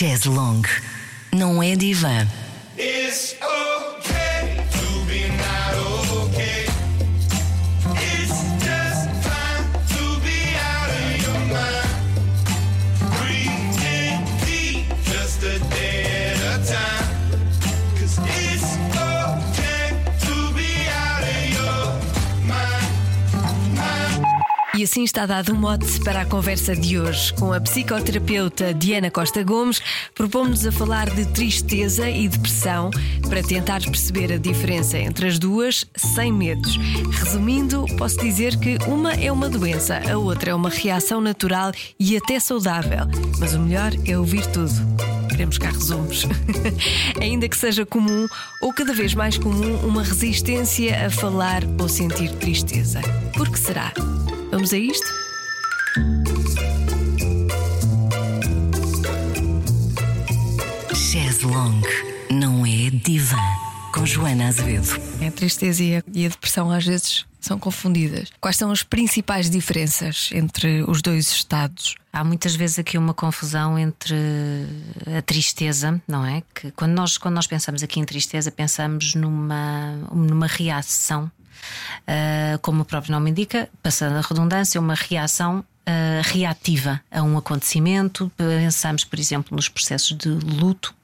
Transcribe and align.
Chaz 0.00 0.24
Long. 0.24 0.62
Não 1.30 1.62
é 1.62 1.76
divã. 1.76 2.26
E 24.80 24.84
assim 24.84 25.04
está 25.04 25.26
dado 25.26 25.52
um 25.52 25.56
mote 25.56 26.00
para 26.00 26.22
a 26.22 26.24
conversa 26.24 26.74
de 26.74 26.98
hoje. 26.98 27.34
Com 27.34 27.52
a 27.52 27.60
psicoterapeuta 27.60 28.72
Diana 28.72 29.10
Costa 29.10 29.42
Gomes, 29.42 29.82
propomos-nos 30.14 30.66
a 30.66 30.72
falar 30.72 31.10
de 31.10 31.26
tristeza 31.26 32.08
e 32.08 32.26
depressão 32.26 32.88
para 33.28 33.42
tentar 33.42 33.82
perceber 33.82 34.32
a 34.32 34.38
diferença 34.38 34.96
entre 34.96 35.28
as 35.28 35.38
duas 35.38 35.84
sem 35.94 36.32
medos. 36.32 36.78
Resumindo, 37.12 37.84
posso 37.98 38.16
dizer 38.20 38.56
que 38.58 38.78
uma 38.88 39.12
é 39.12 39.30
uma 39.30 39.50
doença, 39.50 40.00
a 40.10 40.16
outra 40.16 40.52
é 40.52 40.54
uma 40.54 40.70
reação 40.70 41.20
natural 41.20 41.72
e 41.98 42.16
até 42.16 42.40
saudável. 42.40 43.06
Mas 43.38 43.52
o 43.52 43.60
melhor 43.60 43.92
é 44.06 44.16
ouvir 44.16 44.46
tudo. 44.46 45.09
Queremos 45.40 45.56
cá 45.56 45.70
resumos. 45.70 46.26
Ainda 47.18 47.48
que 47.48 47.56
seja 47.56 47.86
comum, 47.86 48.28
ou 48.60 48.74
cada 48.74 48.92
vez 48.92 49.14
mais 49.14 49.38
comum, 49.38 49.74
uma 49.76 50.02
resistência 50.02 51.06
a 51.06 51.08
falar 51.08 51.62
ou 51.80 51.88
sentir 51.88 52.30
tristeza. 52.32 53.00
Por 53.32 53.48
que 53.48 53.58
será? 53.58 53.90
Vamos 54.50 54.70
a 54.74 54.76
isto? 54.76 55.06
Chaz 60.94 61.40
Long. 61.40 61.80
Não 62.30 62.66
é 62.66 62.90
divã. 62.90 63.59
Com 63.92 64.06
Joana 64.06 64.48
Azevedo. 64.48 64.88
A 65.26 65.30
tristeza 65.32 65.82
e 65.82 65.96
a, 65.96 66.02
e 66.14 66.24
a 66.24 66.28
depressão 66.28 66.70
às 66.70 66.86
vezes 66.86 67.26
são 67.40 67.58
confundidas. 67.58 68.30
Quais 68.40 68.56
são 68.56 68.70
as 68.70 68.82
principais 68.82 69.50
diferenças 69.50 70.30
entre 70.32 70.84
os 70.86 71.02
dois 71.02 71.28
estados? 71.30 71.96
Há 72.12 72.22
muitas 72.22 72.54
vezes 72.54 72.78
aqui 72.78 72.96
uma 72.96 73.12
confusão 73.12 73.78
entre 73.78 74.14
a 75.18 75.20
tristeza, 75.22 76.00
não 76.06 76.24
é? 76.24 76.42
Que 76.54 76.70
quando 76.70 76.92
nós, 76.92 77.18
quando 77.18 77.34
nós 77.34 77.46
pensamos 77.46 77.82
aqui 77.82 77.98
em 77.98 78.04
tristeza, 78.04 78.50
pensamos 78.50 79.14
numa, 79.14 79.92
numa 80.12 80.46
reação, 80.46 81.30
ah, 82.06 82.58
como 82.62 82.82
o 82.82 82.84
próprio 82.84 83.12
nome 83.12 83.30
indica, 83.30 83.68
passando 83.82 84.16
a 84.16 84.20
redundância, 84.20 84.80
uma 84.80 84.94
reação 84.94 85.64
ah, 85.84 86.22
reativa 86.24 87.00
a 87.10 87.22
um 87.22 87.36
acontecimento. 87.36 88.30
Pensamos, 88.36 89.04
por 89.04 89.18
exemplo, 89.18 89.56
nos 89.56 89.68
processos 89.68 90.16
de 90.16 90.28
luto, 90.28 90.94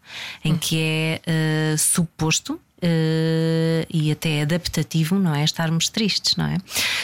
em 0.44 0.56
que 0.56 0.78
é 0.78 1.20
ah, 1.26 1.76
suposto 1.78 2.60
e 2.82 4.10
até 4.12 4.42
adaptativo, 4.42 5.18
não 5.18 5.34
é? 5.34 5.44
Estarmos 5.44 5.88
tristes, 5.88 6.36
não 6.36 6.46
é? 6.46 6.58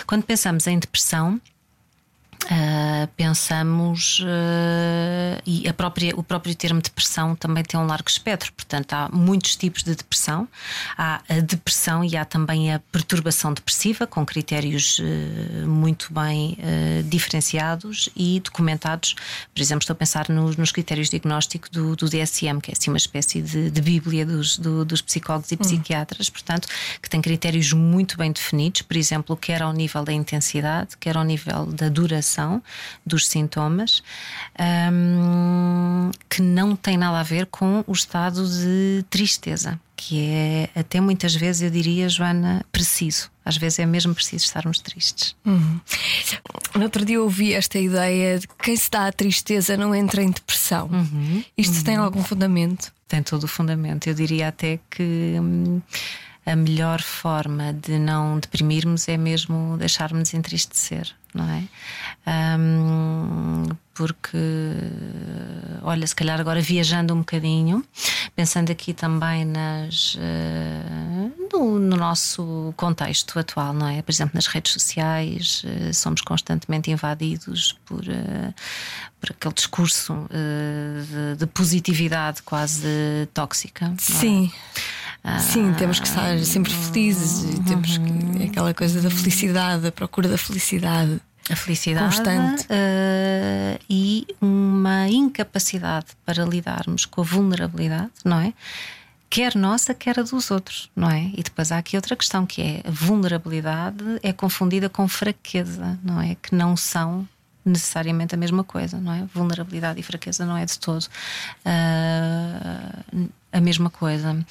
Quando 0.06 0.24
pensamos 0.24 0.66
em 0.66 0.78
depressão, 0.78 1.40
Uh, 2.44 3.06
pensamos 3.16 4.18
uh, 4.18 5.40
e 5.46 5.68
a 5.68 5.72
própria, 5.72 6.12
o 6.16 6.24
próprio 6.24 6.54
termo 6.56 6.82
depressão 6.82 7.36
também 7.36 7.62
tem 7.62 7.78
um 7.78 7.86
largo 7.86 8.08
espectro, 8.08 8.52
portanto, 8.52 8.92
há 8.92 9.08
muitos 9.12 9.54
tipos 9.54 9.84
de 9.84 9.94
depressão. 9.94 10.48
Há 10.98 11.22
a 11.28 11.40
depressão 11.40 12.02
e 12.04 12.16
há 12.16 12.24
também 12.24 12.74
a 12.74 12.80
perturbação 12.90 13.52
depressiva, 13.52 14.08
com 14.08 14.26
critérios 14.26 14.98
uh, 14.98 15.68
muito 15.68 16.12
bem 16.12 16.58
diferenciados 17.04 18.08
e 18.16 18.40
documentados. 18.40 19.14
Por 19.54 19.60
exemplo, 19.60 19.82
estou 19.82 19.94
a 19.94 19.96
pensar 19.96 20.28
nos, 20.28 20.56
nos 20.56 20.72
critérios 20.72 21.08
de 21.08 21.18
diagnóstico 21.18 21.70
do, 21.70 21.94
do, 21.94 22.08
DSM, 22.08 22.60
que 22.60 22.70
é 22.70 22.74
assim 22.78 22.90
uma 22.90 22.96
espécie 22.96 23.40
de, 23.40 23.70
de 23.70 23.80
bíblia 23.80 24.26
dos, 24.26 24.58
do, 24.58 24.84
dos 24.84 25.00
psicólogos 25.00 25.52
e 25.52 25.56
psiquiatras, 25.56 26.28
portanto, 26.28 26.68
que 27.00 27.08
tem 27.08 27.20
critérios 27.20 27.72
muito 27.72 28.16
bem 28.16 28.32
definidos, 28.32 28.82
por 28.82 28.96
exemplo, 28.96 29.36
quer 29.36 29.62
ao 29.62 29.72
nível 29.72 30.04
da 30.04 30.12
intensidade, 30.12 30.96
quer 30.98 31.16
ao 31.16 31.24
nível 31.24 31.66
da 31.66 31.88
duração 31.88 32.31
dos 33.04 33.26
sintomas, 33.28 34.02
um, 34.92 36.10
que 36.28 36.40
não 36.40 36.74
tem 36.76 36.96
nada 36.96 37.20
a 37.20 37.22
ver 37.22 37.46
com 37.46 37.84
o 37.86 37.92
estado 37.92 38.46
de 38.48 39.04
tristeza, 39.10 39.78
que 39.96 40.20
é 40.20 40.70
até 40.74 41.00
muitas 41.00 41.34
vezes, 41.34 41.62
eu 41.62 41.70
diria, 41.70 42.08
Joana, 42.08 42.64
preciso. 42.72 43.30
Às 43.44 43.56
vezes 43.56 43.80
é 43.80 43.86
mesmo 43.86 44.14
preciso 44.14 44.44
estarmos 44.44 44.78
tristes. 44.78 45.34
Uhum. 45.44 45.80
No 46.74 46.82
outro 46.82 47.04
dia 47.04 47.20
ouvi 47.20 47.52
esta 47.54 47.78
ideia 47.78 48.38
de 48.38 48.46
que 48.46 48.54
quem 48.56 48.76
se 48.76 48.90
dá 48.90 49.06
a 49.06 49.12
tristeza 49.12 49.76
não 49.76 49.94
entra 49.94 50.22
em 50.22 50.30
depressão. 50.30 50.88
Uhum. 50.92 51.44
Isto 51.58 51.76
uhum. 51.78 51.82
tem 51.84 51.96
algum 51.96 52.22
fundamento? 52.22 52.92
Tem 53.08 53.22
todo 53.22 53.44
o 53.44 53.48
fundamento. 53.48 54.06
Eu 54.06 54.14
diria 54.14 54.48
até 54.48 54.78
que. 54.90 55.36
Hum, 55.40 55.80
a 56.44 56.56
melhor 56.56 57.00
forma 57.00 57.72
de 57.72 57.98
não 57.98 58.38
deprimirmos 58.38 59.08
é 59.08 59.16
mesmo 59.16 59.76
deixarmos 59.78 60.34
entristecer, 60.34 61.14
não 61.34 61.48
é? 61.48 61.62
Um, 62.58 63.68
porque, 63.94 64.38
olha, 65.82 66.06
se 66.06 66.14
calhar 66.14 66.40
agora 66.40 66.60
viajando 66.60 67.12
um 67.14 67.18
bocadinho, 67.18 67.84
pensando 68.34 68.70
aqui 68.72 68.94
também 68.94 69.44
nas, 69.44 70.14
uh, 70.14 71.48
no, 71.52 71.78
no, 71.78 71.96
nosso 71.96 72.72
contexto 72.76 73.38
atual, 73.38 73.74
não 73.74 73.86
é? 73.86 74.00
Por 74.00 74.10
exemplo, 74.10 74.32
nas 74.34 74.46
redes 74.46 74.72
sociais, 74.72 75.62
uh, 75.64 75.92
somos 75.92 76.22
constantemente 76.22 76.90
invadidos 76.90 77.78
por, 77.84 78.00
uh, 78.00 78.54
por 79.20 79.30
aquele 79.30 79.54
discurso 79.54 80.26
de, 80.30 81.36
de, 81.36 81.46
positividade 81.46 82.42
quase 82.42 83.28
tóxica. 83.34 83.94
Sim. 83.98 84.50
Sim, 85.38 85.72
temos 85.74 86.00
que 86.00 86.06
estar 86.06 86.36
sempre 86.40 86.72
felizes 86.72 87.54
e 87.54 87.62
temos 87.62 87.96
que, 87.96 88.44
aquela 88.44 88.74
coisa 88.74 89.00
da 89.00 89.10
felicidade, 89.10 89.86
a 89.86 89.92
procura 89.92 90.28
da 90.28 90.36
felicidade. 90.36 91.20
A 91.50 91.56
felicidade 91.56 92.16
constante 92.16 92.64
uh, 92.64 93.80
e 93.90 94.26
uma 94.40 95.08
incapacidade 95.08 96.06
para 96.24 96.44
lidarmos 96.44 97.04
com 97.04 97.20
a 97.20 97.24
vulnerabilidade, 97.24 98.10
não 98.24 98.38
é? 98.38 98.52
Quer 99.28 99.54
nossa, 99.56 99.94
quer 99.94 100.20
a 100.20 100.22
dos 100.22 100.50
outros, 100.50 100.90
não 100.94 101.10
é? 101.10 101.30
E 101.34 101.42
depois 101.42 101.72
há 101.72 101.78
aqui 101.78 101.96
outra 101.96 102.14
questão 102.14 102.44
que 102.44 102.60
é 102.62 102.82
a 102.86 102.90
vulnerabilidade 102.90 104.04
é 104.22 104.32
confundida 104.32 104.88
com 104.88 105.08
fraqueza, 105.08 105.98
não 106.02 106.20
é? 106.20 106.36
Que 106.36 106.54
não 106.54 106.76
são 106.76 107.26
necessariamente 107.64 108.34
a 108.34 108.38
mesma 108.38 108.62
coisa, 108.62 109.00
não 109.00 109.12
é? 109.12 109.24
Vulnerabilidade 109.34 109.98
e 109.98 110.02
fraqueza 110.02 110.44
não 110.44 110.56
é 110.56 110.64
de 110.64 110.78
todo 110.78 111.06
uh, 111.64 113.28
a 113.52 113.60
mesma 113.60 113.90
coisa. 113.90 114.44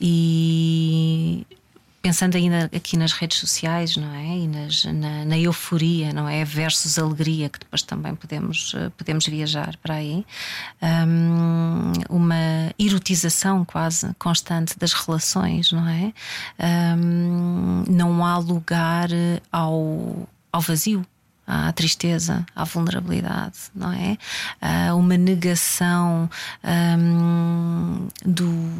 E 0.00 1.46
pensando 2.00 2.36
ainda 2.36 2.70
aqui 2.74 2.96
nas 2.96 3.12
redes 3.12 3.38
sociais, 3.38 3.96
não 3.96 4.12
é? 4.14 4.38
E 4.38 4.48
nas, 4.48 4.84
na, 4.84 5.24
na, 5.24 5.38
euforia, 5.38 6.12
não 6.12 6.28
é? 6.28 6.44
Versus 6.44 6.98
alegria, 6.98 7.48
que 7.48 7.58
depois 7.58 7.82
também 7.82 8.14
podemos, 8.14 8.74
podemos 8.96 9.26
viajar 9.26 9.76
para 9.82 9.94
aí. 9.94 10.24
Um, 10.82 11.92
uma 12.08 12.72
erotização 12.78 13.64
quase 13.64 14.14
constante 14.18 14.78
das 14.78 14.92
relações, 14.92 15.72
não 15.72 15.88
é? 15.88 16.12
Um, 16.96 17.84
não 17.88 18.24
há 18.24 18.38
lugar 18.38 19.10
ao, 19.52 20.28
ao 20.52 20.60
vazio 20.60 21.04
à 21.48 21.72
tristeza, 21.72 22.44
à 22.54 22.64
vulnerabilidade, 22.64 23.56
não 23.74 23.90
é? 23.90 24.18
Uh, 24.60 24.96
uma 24.96 25.16
negação 25.16 26.28
um, 26.62 28.06
do, 28.22 28.70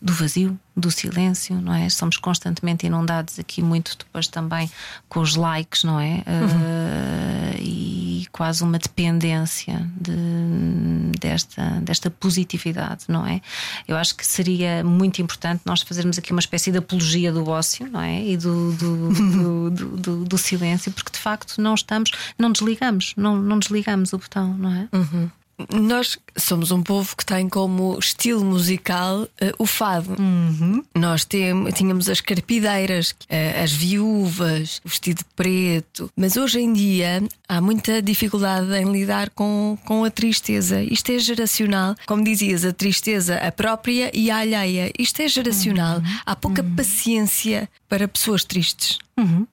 do 0.00 0.12
vazio, 0.12 0.58
do 0.76 0.90
silêncio, 0.90 1.60
não 1.60 1.74
é? 1.74 1.88
Somos 1.88 2.16
constantemente 2.16 2.86
inundados 2.86 3.38
aqui 3.38 3.60
muito 3.60 3.96
depois 3.98 4.28
também 4.28 4.70
com 5.08 5.20
os 5.20 5.34
likes, 5.34 5.82
não 5.82 5.98
é? 5.98 6.22
Uhum. 6.26 6.46
Uh, 6.46 7.60
e 7.60 8.26
quase 8.30 8.62
uma 8.62 8.78
dependência 8.78 9.84
de, 10.00 11.18
desta, 11.18 11.80
desta 11.82 12.10
positividade, 12.10 13.06
não 13.08 13.26
é? 13.26 13.40
Eu 13.88 13.96
acho 13.96 14.14
que 14.14 14.24
seria 14.24 14.84
muito 14.84 15.20
importante 15.20 15.62
nós 15.64 15.82
fazermos 15.82 16.16
aqui 16.16 16.30
uma 16.30 16.40
espécie 16.40 16.70
de 16.70 16.78
apologia 16.78 17.32
do 17.32 17.48
ócio, 17.48 17.90
não 17.90 18.00
é? 18.00 18.24
E 18.24 18.36
do, 18.36 18.72
do, 18.74 19.12
do, 19.12 19.70
do, 19.98 20.24
do 20.24 20.38
silêncio, 20.38 20.92
porque 20.92 21.10
de 21.10 21.18
facto 21.18 21.60
não 21.60 21.74
estamos, 21.74 22.12
não 22.38 22.52
desligamos, 22.52 23.14
não, 23.16 23.36
não 23.36 23.58
desligamos 23.58 24.12
o 24.12 24.18
botão, 24.18 24.54
não 24.56 24.72
é? 24.72 24.88
Uhum. 24.92 25.28
Nós 25.72 26.16
somos 26.36 26.70
um 26.70 26.82
povo 26.82 27.16
que 27.16 27.26
tem 27.26 27.48
como 27.48 27.98
estilo 27.98 28.44
musical 28.44 29.22
uh, 29.22 29.28
o 29.58 29.66
fado. 29.66 30.16
Uhum. 30.18 30.84
Nós 30.94 31.24
tem, 31.24 31.64
tínhamos 31.72 32.08
as 32.08 32.20
carpideiras, 32.20 33.10
uh, 33.10 33.62
as 33.62 33.72
viúvas, 33.72 34.80
o 34.84 34.88
vestido 34.88 35.24
preto. 35.34 36.10
Mas 36.16 36.36
hoje 36.36 36.60
em 36.60 36.72
dia 36.72 37.22
há 37.48 37.60
muita 37.60 38.00
dificuldade 38.00 38.72
em 38.74 38.90
lidar 38.90 39.30
com, 39.30 39.76
com 39.84 40.04
a 40.04 40.10
tristeza. 40.10 40.80
Isto 40.82 41.12
é 41.12 41.18
geracional. 41.18 41.96
Como 42.06 42.22
dizias, 42.22 42.64
a 42.64 42.72
tristeza, 42.72 43.36
a 43.36 43.50
própria 43.50 44.10
e 44.14 44.30
a 44.30 44.38
alheia. 44.38 44.92
Isto 44.98 45.22
é 45.22 45.28
geracional. 45.28 45.98
Uhum. 45.98 46.18
Há 46.24 46.36
pouca 46.36 46.62
uhum. 46.62 46.76
paciência 46.76 47.68
para 47.88 48.06
pessoas 48.06 48.44
tristes. 48.44 48.98
Uhum. 49.16 49.46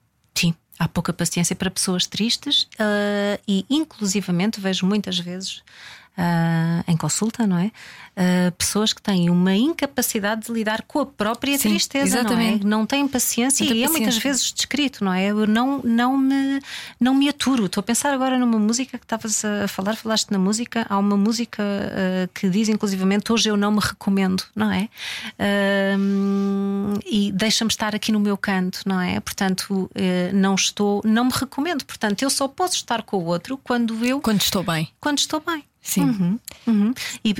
Há 0.78 0.86
pouca 0.86 1.12
paciência 1.12 1.56
para 1.56 1.70
pessoas 1.70 2.06
tristes 2.06 2.64
uh, 2.74 3.40
e, 3.48 3.64
inclusivamente, 3.70 4.60
vejo 4.60 4.86
muitas 4.86 5.18
vezes 5.18 5.62
ah, 6.16 6.82
em 6.88 6.96
consulta, 6.96 7.46
não 7.46 7.58
é? 7.58 7.70
Ah, 8.16 8.50
pessoas 8.56 8.92
que 8.92 9.02
têm 9.02 9.28
uma 9.28 9.54
incapacidade 9.54 10.46
de 10.46 10.52
lidar 10.52 10.82
com 10.82 11.00
a 11.00 11.06
própria 11.06 11.58
Sim, 11.58 11.70
tristeza, 11.70 12.20
exatamente. 12.20 12.64
não 12.64 12.78
é? 12.78 12.80
Não 12.80 12.86
têm 12.86 13.06
paciência 13.06 13.64
Muita 13.64 13.78
e 13.78 13.82
é 13.84 13.88
muitas 13.88 14.14
paciência. 14.14 14.30
vezes 14.30 14.52
descrito, 14.52 15.04
não 15.04 15.12
é? 15.12 15.26
Eu 15.26 15.46
não, 15.46 15.80
não, 15.84 16.16
me, 16.16 16.60
não 16.98 17.14
me 17.14 17.28
aturo. 17.28 17.66
Estou 17.66 17.80
a 17.80 17.84
pensar 17.84 18.12
agora 18.14 18.38
numa 18.38 18.58
música 18.58 18.96
que 18.98 19.04
estavas 19.04 19.44
a 19.44 19.68
falar, 19.68 19.96
falaste 19.96 20.30
na 20.30 20.38
música. 20.38 20.86
Há 20.88 20.96
uma 20.98 21.16
música 21.16 21.62
ah, 21.62 22.28
que 22.32 22.48
diz, 22.48 22.68
inclusivamente, 22.68 23.30
hoje 23.32 23.48
eu 23.50 23.56
não 23.56 23.72
me 23.72 23.80
recomendo, 23.80 24.42
não 24.54 24.70
é? 24.72 24.88
E 27.04 27.32
deixa-me 27.32 27.70
estar 27.70 27.94
aqui 27.94 28.10
no 28.12 28.20
meu 28.20 28.36
canto, 28.36 28.80
não 28.86 29.00
é? 29.00 29.20
Portanto, 29.20 29.90
não 30.32 30.54
estou, 30.54 31.02
não 31.04 31.24
me 31.26 31.32
recomendo. 31.32 31.84
Portanto, 31.84 32.22
eu 32.22 32.30
só 32.30 32.48
posso 32.48 32.74
estar 32.76 33.02
com 33.02 33.18
o 33.18 33.24
outro 33.26 33.58
quando 33.58 34.04
eu, 34.04 34.20
Quando 34.20 34.40
estou 34.40 34.62
bem. 34.62 34.88
quando 35.00 35.18
estou 35.18 35.40
bem. 35.40 35.64
Sim. 35.86 36.02
Uhum, 36.02 36.38
uhum. 36.66 36.94
E, 37.24 37.32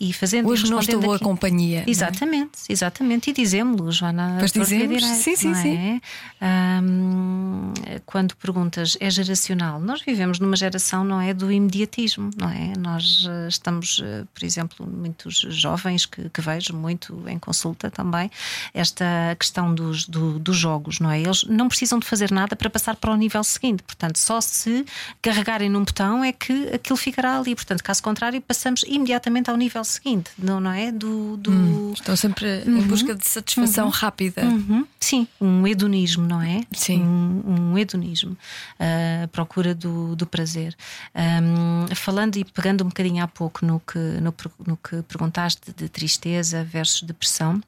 e, 0.00 0.08
e 0.10 0.12
fazendo 0.12 0.48
Hoje 0.48 0.68
não 0.68 0.80
estou 0.80 1.00
boa 1.00 1.18
companhia. 1.20 1.84
é? 1.86 1.90
Exatamente, 1.90 2.58
exatamente. 2.68 3.30
E 3.30 3.32
dizemos-lo, 3.32 3.92
Joana. 3.92 4.36
Pois 4.40 4.50
torto 4.50 4.72
e 4.72 4.76
dizemos, 4.76 5.02
direito, 5.02 5.22
sim, 5.22 5.36
sim, 5.36 5.76
é? 5.76 6.00
Ahm, 6.40 7.72
quando 8.04 8.34
perguntas 8.36 8.96
é 9.00 9.08
geracional, 9.10 9.80
nós 9.80 10.02
vivemos 10.02 10.38
numa 10.40 10.56
geração, 10.56 11.04
não 11.04 11.20
é? 11.20 11.32
Do 11.32 11.50
imediatismo, 11.52 12.30
não 12.36 12.48
é? 12.50 12.72
Nós 12.78 13.26
eh, 13.28 13.48
estamos, 13.48 14.00
eh, 14.04 14.24
por 14.34 14.44
exemplo, 14.44 14.86
muitos 14.86 15.36
jovens 15.50 16.04
que, 16.06 16.28
que 16.28 16.40
vejo 16.40 16.74
muito 16.74 17.22
em 17.28 17.38
consulta 17.38 17.90
também, 17.90 18.30
esta 18.74 19.04
questão 19.38 19.74
dos, 19.74 20.06
do- 20.06 20.38
dos 20.38 20.56
jogos, 20.56 20.98
não 21.00 21.10
é? 21.10 21.20
Eles 21.20 21.44
não 21.44 21.68
precisam 21.68 21.98
de 21.98 22.06
fazer 22.06 22.30
nada 22.30 22.56
para 22.56 22.68
passar 22.68 22.96
para 22.96 23.12
o 23.12 23.16
nível 23.16 23.42
seguinte, 23.44 23.82
portanto, 23.82 24.18
só 24.18 24.40
se 24.40 24.84
carregarem 25.20 25.68
num 25.68 25.84
botão 25.84 26.24
é 26.24 26.32
que 26.32 26.68
aquilo 26.74 26.96
ficará 26.96 27.38
ali. 27.38 27.54
Portanto, 27.54 27.82
caso 27.92 28.02
contrário, 28.02 28.40
passamos 28.40 28.82
imediatamente 28.84 29.50
ao 29.50 29.56
nível 29.56 29.84
seguinte, 29.84 30.30
não, 30.38 30.58
não 30.58 30.72
é? 30.72 30.90
Do, 30.90 31.36
do, 31.36 31.92
Estão 31.92 32.16
sempre 32.16 32.62
em 32.66 32.80
busca 32.82 33.14
de 33.14 33.28
satisfação 33.28 33.90
rápida. 33.90 34.42
Uhum. 34.46 34.86
Sim, 34.98 35.28
um 35.38 35.66
hedonismo, 35.66 36.26
não 36.26 36.40
é? 36.40 36.62
Sim. 36.72 37.02
Um, 37.02 37.72
um 37.72 37.78
hedonismo, 37.78 38.36
a 38.80 39.28
procura 39.28 39.74
do, 39.74 40.16
do 40.16 40.26
prazer. 40.26 40.74
Ahm, 41.14 41.94
falando 41.94 42.36
e 42.36 42.44
pegando 42.44 42.82
um 42.82 42.88
bocadinho 42.88 43.22
há 43.22 43.28
pouco 43.28 43.66
no 43.66 43.78
que, 43.80 43.98
no, 43.98 44.34
no 44.66 44.76
que 44.78 45.02
perguntaste 45.02 45.72
de 45.76 45.88
tristeza 45.90 46.64
versus 46.64 47.02
depressão. 47.02 47.60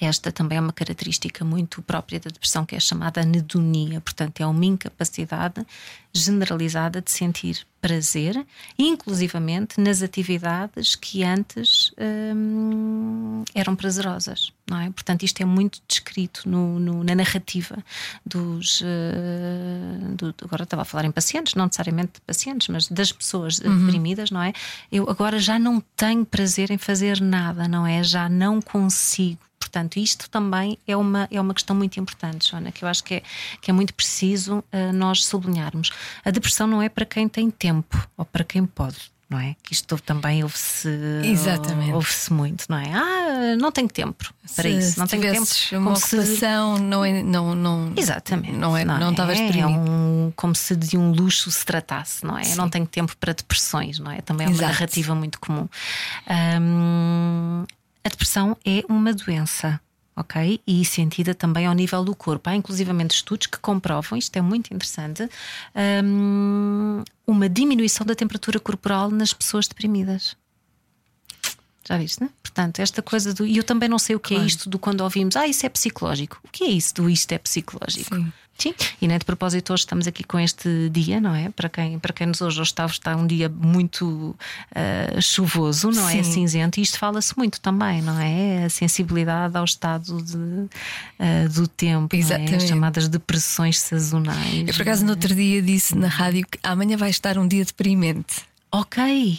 Esta 0.00 0.32
também 0.32 0.56
é 0.58 0.60
uma 0.60 0.72
característica 0.72 1.44
muito 1.44 1.82
própria 1.82 2.18
da 2.18 2.30
depressão, 2.30 2.64
que 2.64 2.74
é 2.74 2.80
chamada 2.80 3.20
anedonia. 3.20 4.00
Portanto, 4.00 4.40
é 4.40 4.46
uma 4.46 4.64
incapacidade 4.64 5.66
generalizada 6.12 7.00
de 7.02 7.10
sentir 7.10 7.66
prazer, 7.80 8.44
inclusivamente 8.78 9.80
nas 9.80 10.02
atividades 10.02 10.94
que 10.96 11.22
antes 11.22 11.92
hum, 11.98 13.44
eram 13.54 13.76
prazerosas. 13.76 14.52
Não 14.68 14.78
é? 14.80 14.90
Portanto, 14.90 15.22
isto 15.22 15.40
é 15.40 15.44
muito 15.44 15.80
descrito 15.88 16.48
no- 16.48 16.78
no- 16.78 17.04
na 17.04 17.14
narrativa 17.14 17.78
dos. 18.24 18.82
eh, 18.84 20.14
do- 20.16 20.34
agora 20.44 20.62
estava 20.64 20.82
a 20.82 20.84
falar 20.84 21.04
em 21.04 21.10
pacientes, 21.10 21.54
não 21.54 21.64
necessariamente 21.66 22.14
de 22.14 22.20
pacientes, 22.22 22.68
mas 22.68 22.88
das 22.88 23.12
pessoas 23.12 23.58
deprimidas, 23.58 24.30
não 24.30 24.42
é? 24.42 24.52
Eu 24.90 25.08
agora 25.10 25.38
já 25.38 25.58
não 25.58 25.82
tenho 25.96 26.24
prazer 26.24 26.70
em 26.70 26.78
fazer 26.78 27.20
nada, 27.20 27.66
não 27.68 27.86
é? 27.86 28.02
Já 28.02 28.28
não 28.28 28.60
consigo. 28.60 29.40
Portanto, 29.70 29.98
isto 29.98 30.28
também 30.28 30.76
é 30.84 30.96
uma, 30.96 31.28
é 31.30 31.40
uma 31.40 31.54
questão 31.54 31.76
muito 31.76 32.00
importante, 32.00 32.50
Joana, 32.50 32.72
que 32.72 32.84
eu 32.84 32.88
acho 32.88 33.04
que 33.04 33.14
é, 33.14 33.22
que 33.62 33.70
é 33.70 33.72
muito 33.72 33.94
preciso 33.94 34.64
eh, 34.72 34.90
nós 34.90 35.24
sublinharmos. 35.24 35.90
A 36.24 36.30
depressão 36.32 36.66
não 36.66 36.82
é 36.82 36.88
para 36.88 37.04
quem 37.06 37.28
tem 37.28 37.48
tempo 37.50 37.96
ou 38.16 38.24
para 38.24 38.42
quem 38.42 38.66
pode. 38.66 38.96
Não 39.30 39.38
é? 39.38 39.54
Que 39.62 39.72
isto 39.72 39.96
também 39.98 40.42
ouve-se 40.42 40.88
ouve-se 41.94 42.32
muito, 42.32 42.64
não 42.68 42.76
é? 42.76 42.90
Ah, 42.92 43.56
não 43.56 43.70
tenho 43.70 43.86
tempo 43.88 44.24
para 44.56 44.64
Se- 44.64 44.68
isso, 44.76 44.98
não 44.98 45.06
se 45.06 45.10
tenho 45.16 45.22
tempo. 45.32 45.46
uma 45.74 45.84
Como 45.84 45.96
se- 45.96 46.16
ocupação, 46.18 46.78
não, 46.78 47.04
é, 47.04 47.22
não, 47.22 47.54
não, 47.54 47.92
Exatamente. 47.96 48.50
não 48.56 48.76
é- 48.76 48.84
não 48.84 49.12
estavas 49.12 49.38
é. 49.38 49.46
É 49.60 49.66
um, 49.68 50.32
como 50.34 50.52
se 50.56 50.74
de 50.74 50.98
um 50.98 51.12
luxo 51.12 51.48
se 51.48 51.64
tratasse, 51.64 52.24
não 52.26 52.36
é? 52.36 52.42
Eu 52.42 52.56
não 52.56 52.68
tenho 52.68 52.88
tempo 52.88 53.16
para 53.18 53.32
depressões, 53.32 54.00
não 54.00 54.10
é? 54.10 54.20
Também 54.20 54.46
é 54.46 54.50
uma 54.50 54.56
Exato. 54.56 54.72
narrativa 54.72 55.14
muito 55.14 55.38
comum. 55.38 55.68
Hum, 56.28 57.64
a 58.04 58.08
depressão 58.08 58.56
é 58.64 58.82
uma 58.88 59.12
doença. 59.12 59.80
Ok? 60.16 60.60
E 60.66 60.84
sentida 60.84 61.34
também 61.34 61.66
ao 61.66 61.74
nível 61.74 62.04
do 62.04 62.14
corpo. 62.14 62.50
Há 62.50 62.54
inclusivamente 62.54 63.14
estudos 63.14 63.46
que 63.46 63.58
comprovam, 63.58 64.18
isto 64.18 64.36
é 64.36 64.42
muito 64.42 64.74
interessante, 64.74 65.26
hum, 66.04 67.02
uma 67.26 67.48
diminuição 67.48 68.04
da 68.04 68.14
temperatura 68.14 68.60
corporal 68.60 69.10
nas 69.10 69.32
pessoas 69.32 69.66
deprimidas. 69.66 70.36
Já 71.90 71.96
viste, 71.98 72.22
né? 72.22 72.30
Portanto, 72.40 72.78
esta 72.78 73.02
coisa 73.02 73.34
do. 73.34 73.44
E 73.44 73.56
eu 73.56 73.64
também 73.64 73.88
não 73.88 73.98
sei 73.98 74.14
o 74.14 74.20
que 74.20 74.34
é 74.34 74.36
Claro. 74.36 74.48
isto 74.48 74.70
do 74.70 74.78
quando 74.78 75.00
ouvimos, 75.00 75.34
ah, 75.34 75.48
isso 75.48 75.66
é 75.66 75.68
psicológico. 75.68 76.38
O 76.44 76.48
que 76.48 76.62
é 76.62 76.68
isso 76.68 76.94
do 76.94 77.10
isto 77.10 77.32
é 77.32 77.38
psicológico? 77.38 78.14
Sim. 78.14 78.32
Sim, 78.58 78.74
e 79.00 79.08
nem 79.08 79.18
de 79.18 79.24
propósito 79.24 79.72
hoje 79.72 79.84
estamos 79.84 80.06
aqui 80.06 80.22
com 80.22 80.38
este 80.38 80.90
dia, 80.90 81.18
não 81.18 81.34
é? 81.34 81.48
Para 81.48 81.66
quem, 81.70 81.98
para 81.98 82.12
quem 82.12 82.26
nos 82.26 82.42
hoje 82.42 82.60
está, 82.60 82.84
está 82.84 83.16
um 83.16 83.26
dia 83.26 83.48
muito 83.48 84.36
ah, 84.74 85.18
chuvoso, 85.18 85.90
não 85.90 86.06
é? 86.06 86.22
Sim. 86.22 86.32
Cinzento, 86.32 86.78
e 86.78 86.82
isto 86.82 86.98
fala-se 86.98 87.36
muito 87.38 87.58
também, 87.58 88.02
não 88.02 88.20
é? 88.20 88.66
A 88.66 88.68
sensibilidade 88.68 89.56
ao 89.56 89.64
estado 89.64 90.22
de, 90.22 90.68
ah, 91.18 91.48
do 91.48 91.66
tempo, 91.66 92.14
é? 92.14 92.18
Exatamente. 92.18 92.54
As 92.56 92.64
chamadas 92.64 93.08
depressões 93.08 93.78
sazonais. 93.80 94.68
Eu, 94.68 94.74
por 94.74 94.82
acaso, 94.82 95.04
no 95.06 95.12
outro 95.12 95.34
dia 95.34 95.62
disse 95.62 95.96
na 95.96 96.08
rádio 96.08 96.46
que 96.46 96.58
amanhã 96.62 96.98
vai 96.98 97.08
estar 97.08 97.38
um 97.38 97.48
dia 97.48 97.64
deprimente. 97.64 98.42
Ok, 98.72 99.38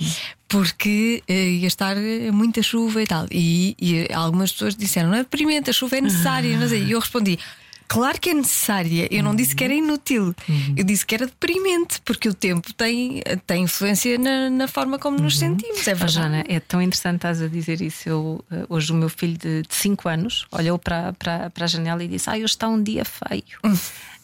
Porque 0.52 1.24
eh, 1.30 1.50
ia 1.62 1.68
estar 1.68 1.96
eh, 1.98 2.30
muita 2.32 2.62
chuva 2.62 3.02
e 3.02 3.08
tal. 3.08 3.26
E, 3.32 3.74
e 3.82 4.14
algumas 4.14 4.52
pessoas 4.52 4.76
disseram: 4.76 5.10
não 5.10 5.16
é 5.16 5.24
deprimente, 5.24 5.70
a 5.70 5.74
chuva 5.74 5.98
é 5.98 6.02
necessária. 6.02 6.58
Não 6.58 6.68
sei. 6.68 6.84
E 6.84 6.92
eu 6.92 7.00
respondi: 7.00 7.40
claro 7.88 8.20
que 8.20 8.30
é 8.32 8.34
necessária. 8.34 9.08
Eu 9.10 9.24
não 9.24 9.34
disse 9.34 9.56
que 9.56 9.64
era 9.64 9.74
inútil. 9.74 10.36
Eu 10.76 10.84
disse 10.84 11.06
que 11.06 11.16
era 11.16 11.26
deprimente, 11.26 12.02
porque 12.04 12.28
o 12.28 12.34
tempo 12.34 12.74
tem, 12.74 13.22
tem 13.48 13.64
influência 13.64 14.18
na, 14.18 14.50
na 14.50 14.68
forma 14.68 15.00
como 15.00 15.18
nos 15.20 15.38
sentimos. 15.40 15.88
É 15.88 15.94
Oh, 15.94 15.96
verdade. 15.96 16.12
Joana, 16.14 16.44
é 16.48 16.60
tão 16.60 16.82
interessante 16.82 17.16
estás 17.16 17.42
a 17.42 17.48
dizer 17.48 17.82
isso. 17.82 18.10
Eu, 18.10 18.46
eh, 18.52 18.66
hoje, 18.68 18.92
o 18.92 18.96
meu 18.96 19.10
filho 19.10 19.38
de 19.38 19.64
5 19.70 20.10
anos 20.10 20.46
olhou 20.52 20.78
para, 20.78 21.14
para, 21.14 21.50
para 21.50 21.64
a 21.64 21.68
janela 21.68 22.04
e 22.04 22.10
disse: 22.10 22.30
Ah, 22.30 22.34
hoje 22.34 22.44
está 22.46 22.68
um 22.68 22.84
dia 22.84 23.06
feio. 23.06 23.44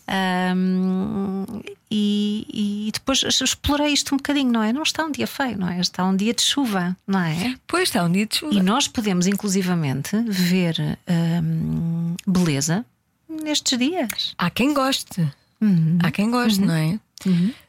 Ahm, 0.07 1.45
e, 1.91 2.87
e 2.87 2.91
depois 2.91 3.23
explorei 3.23 3.93
isto 3.93 4.13
um 4.13 4.17
bocadinho, 4.17 4.51
não 4.51 4.63
é? 4.63 4.71
Não 4.73 4.83
está 4.83 5.05
um 5.05 5.11
dia 5.11 5.27
feio, 5.27 5.57
não 5.57 5.67
é? 5.69 5.79
Está 5.79 6.03
um 6.05 6.15
dia 6.15 6.33
de 6.33 6.41
chuva, 6.41 6.95
não 7.05 7.19
é? 7.19 7.55
Pois 7.67 7.83
está 7.83 8.03
um 8.03 8.11
dia 8.11 8.25
de 8.25 8.37
chuva. 8.37 8.53
E 8.55 8.61
nós 8.61 8.87
podemos, 8.87 9.27
inclusivamente, 9.27 10.17
ver 10.27 10.97
ahm, 11.07 12.15
beleza 12.25 12.85
nestes 13.29 13.77
dias. 13.77 14.33
Há 14.37 14.49
quem 14.49 14.73
goste. 14.73 15.21
Uhum. 15.61 15.97
Há 16.03 16.11
quem 16.11 16.29
goste, 16.29 16.61
não 16.61 16.73
é? 16.73 16.99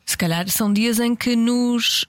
Se 0.05 0.17
calhar 0.17 0.49
são 0.49 0.73
dias 0.73 1.01
em 1.01 1.17
que 1.17 1.35
nos, 1.35 2.05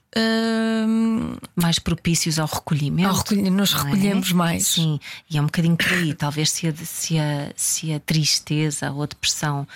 mais 1.56 1.78
propícios 1.78 2.38
ao 2.38 2.46
recolhimento. 2.46 3.08
ao 3.08 3.14
recolhe- 3.16 3.50
nos 3.50 3.72
é? 3.72 3.76
recolhemos 3.76 4.32
mais. 4.32 4.66
Sim, 4.66 5.00
e 5.28 5.36
é 5.38 5.40
um 5.40 5.46
bocadinho 5.46 5.76
por 5.76 5.92
aí. 5.92 6.14
Talvez 6.14 6.50
se 6.50 6.68
a, 6.68 6.74
se 6.76 7.18
a, 7.18 7.50
se 7.56 7.92
a 7.92 8.00
tristeza 8.00 8.90
ou 8.92 9.02
a 9.02 9.06
depressão 9.06 9.66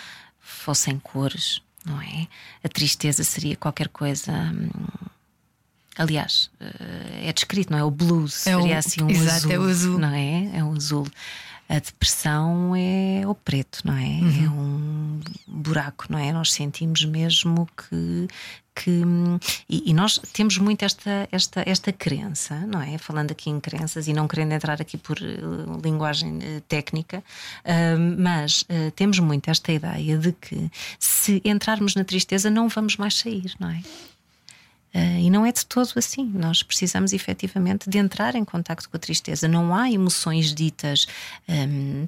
fossem 0.44 0.98
cores, 0.98 1.60
não 1.84 2.00
é? 2.00 2.28
A 2.62 2.68
tristeza 2.68 3.24
seria 3.24 3.56
qualquer 3.56 3.88
coisa. 3.88 4.32
hum, 4.32 4.68
Aliás, 5.96 6.50
eh, 6.60 7.28
é 7.28 7.32
descrito, 7.32 7.70
não 7.72 7.78
é? 7.78 7.84
O 7.84 7.90
blues 7.90 8.46
É 8.48 8.56
o- 8.56 8.60
seria 8.62 8.78
assim 8.78 9.02
um 9.02 9.08
exato, 9.10 9.36
azul, 9.46 9.52
é 9.52 9.58
o 9.58 9.62
azul. 9.62 9.98
não 9.98 10.08
é? 10.14 10.56
É 10.58 10.64
um 10.64 10.72
azul. 10.74 11.06
A 11.68 11.78
depressão 11.78 12.74
é 12.76 13.22
o 13.26 13.34
preto, 13.34 13.80
não 13.84 13.94
é? 13.96 14.18
É 14.18 14.48
Uhum. 14.48 15.20
um 15.20 15.20
buraco, 15.46 16.06
não 16.10 16.18
é? 16.18 16.32
Nós 16.32 16.52
sentimos 16.52 17.04
mesmo 17.04 17.66
que. 17.76 18.28
Que 18.74 19.02
e, 19.68 19.90
e 19.90 19.94
nós 19.94 20.18
temos 20.32 20.58
muito 20.58 20.84
esta, 20.84 21.28
esta, 21.30 21.62
esta 21.66 21.92
crença, 21.92 22.58
não 22.66 22.80
é? 22.80 22.98
Falando 22.98 23.30
aqui 23.30 23.50
em 23.50 23.60
crenças 23.60 24.08
e 24.08 24.12
não 24.12 24.26
querendo 24.26 24.52
entrar 24.52 24.80
aqui 24.80 24.96
por 24.96 25.18
eh, 25.18 25.38
linguagem 25.82 26.38
eh, 26.42 26.62
técnica, 26.68 27.22
ah, 27.64 27.96
mas 28.18 28.66
temos 28.96 29.18
muito 29.18 29.50
esta 29.50 29.72
ideia 29.72 30.18
de 30.18 30.32
que 30.32 30.70
se 30.98 31.40
entrarmos 31.44 31.94
na 31.94 32.04
tristeza 32.04 32.50
não 32.50 32.68
vamos 32.68 32.96
mais 32.96 33.14
sair, 33.14 33.52
não 33.58 33.70
é? 33.70 33.80
Uh, 34.94 35.18
e 35.18 35.28
não 35.28 35.44
é 35.44 35.50
de 35.50 35.66
todo 35.66 35.90
assim. 35.96 36.24
Nós 36.24 36.62
precisamos 36.62 37.12
efetivamente 37.12 37.90
de 37.90 37.98
entrar 37.98 38.36
em 38.36 38.44
contacto 38.44 38.88
com 38.88 38.96
a 38.96 39.00
tristeza. 39.00 39.48
Não 39.48 39.74
há 39.74 39.90
emoções 39.90 40.54
ditas. 40.54 41.08
hum, 41.48 42.06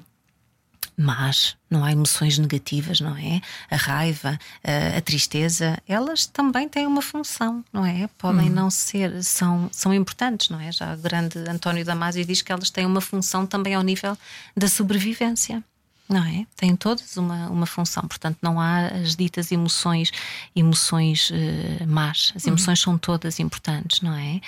Mas 0.99 1.55
não 1.69 1.85
há 1.85 1.91
emoções 1.91 2.39
negativas, 2.39 2.99
não 2.99 3.15
é? 3.15 3.39
A 3.69 3.75
raiva, 3.75 4.39
a, 4.63 4.97
a 4.97 5.01
tristeza, 5.01 5.77
elas 5.87 6.25
também 6.25 6.67
têm 6.67 6.87
uma 6.87 7.03
função, 7.03 7.63
não 7.71 7.85
é? 7.85 8.09
Podem 8.17 8.49
não 8.49 8.71
ser, 8.71 9.23
são, 9.23 9.69
são 9.71 9.93
importantes, 9.93 10.49
não 10.49 10.59
é? 10.59 10.71
Já 10.71 10.95
o 10.95 10.97
grande 10.97 11.37
António 11.47 11.85
Damasio 11.85 12.25
diz 12.25 12.41
que 12.41 12.51
elas 12.51 12.71
têm 12.71 12.85
uma 12.85 12.99
função 12.99 13.45
também 13.45 13.75
ao 13.75 13.83
nível 13.83 14.17
da 14.55 14.67
sobrevivência. 14.67 15.63
Não 16.09 16.23
é? 16.23 16.47
Têm 16.55 16.73
todas 16.73 17.17
uma, 17.17 17.49
uma 17.49 17.65
função, 17.65 18.07
portanto, 18.07 18.37
não 18.41 18.61
há 18.61 18.87
as 18.87 19.13
ditas 19.13 19.51
emoções, 19.51 20.09
emoções 20.55 21.29
eh, 21.33 21.85
más. 21.85 22.31
As 22.33 22.47
emoções 22.47 22.79
são 22.79 22.97
todas 22.97 23.41
importantes, 23.41 23.99
não 23.99 24.13
é? 24.13 24.39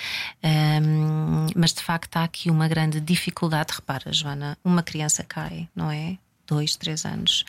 Ahm, 0.42 1.48
mas 1.54 1.74
de 1.74 1.82
facto 1.82 2.16
há 2.16 2.24
aqui 2.24 2.50
uma 2.50 2.70
grande 2.70 3.02
dificuldade. 3.02 3.74
Repara, 3.74 4.14
Joana, 4.14 4.58
uma 4.64 4.82
criança 4.82 5.22
cai, 5.22 5.68
não 5.76 5.92
é? 5.92 6.18
Dois, 6.50 6.76
três 6.76 7.06
anos, 7.06 7.46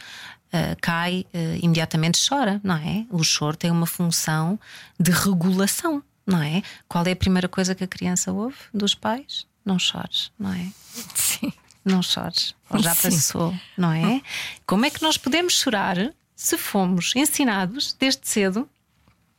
ah, 0.53 0.77
cai, 0.81 1.25
ah, 1.33 1.39
imediatamente 1.63 2.19
chora, 2.29 2.61
não 2.63 2.77
é? 2.77 3.07
O 3.11 3.23
choro 3.23 3.57
tem 3.57 3.71
uma 3.71 3.87
função 3.87 4.59
de 4.99 5.11
regulação, 5.11 6.03
não 6.27 6.43
é? 6.43 6.63
Qual 6.89 7.05
é 7.07 7.13
a 7.13 7.17
primeira 7.17 7.49
coisa 7.49 7.75
que 7.75 7.85
a 7.85 7.89
criança 7.89 8.33
ouve 8.33 8.57
dos 8.75 8.95
pais? 8.95 9.47
Não 9.65 9.79
chores, 9.79 10.33
não 10.39 10.53
é? 10.53 10.67
Sim. 11.15 11.53
Não 11.85 12.03
chores, 12.03 12.55
ou 12.69 12.79
já 12.79 12.95
Sim. 12.95 13.11
passou, 13.11 13.55
não 13.77 13.91
é? 13.91 14.21
Como 14.67 14.85
é 14.85 14.91
que 14.91 15.03
nós 15.03 15.17
podemos 15.17 15.55
chorar 15.55 15.97
se 16.37 16.59
fomos 16.59 17.15
ensinados 17.17 17.97
desde 17.99 18.29
cedo 18.29 18.69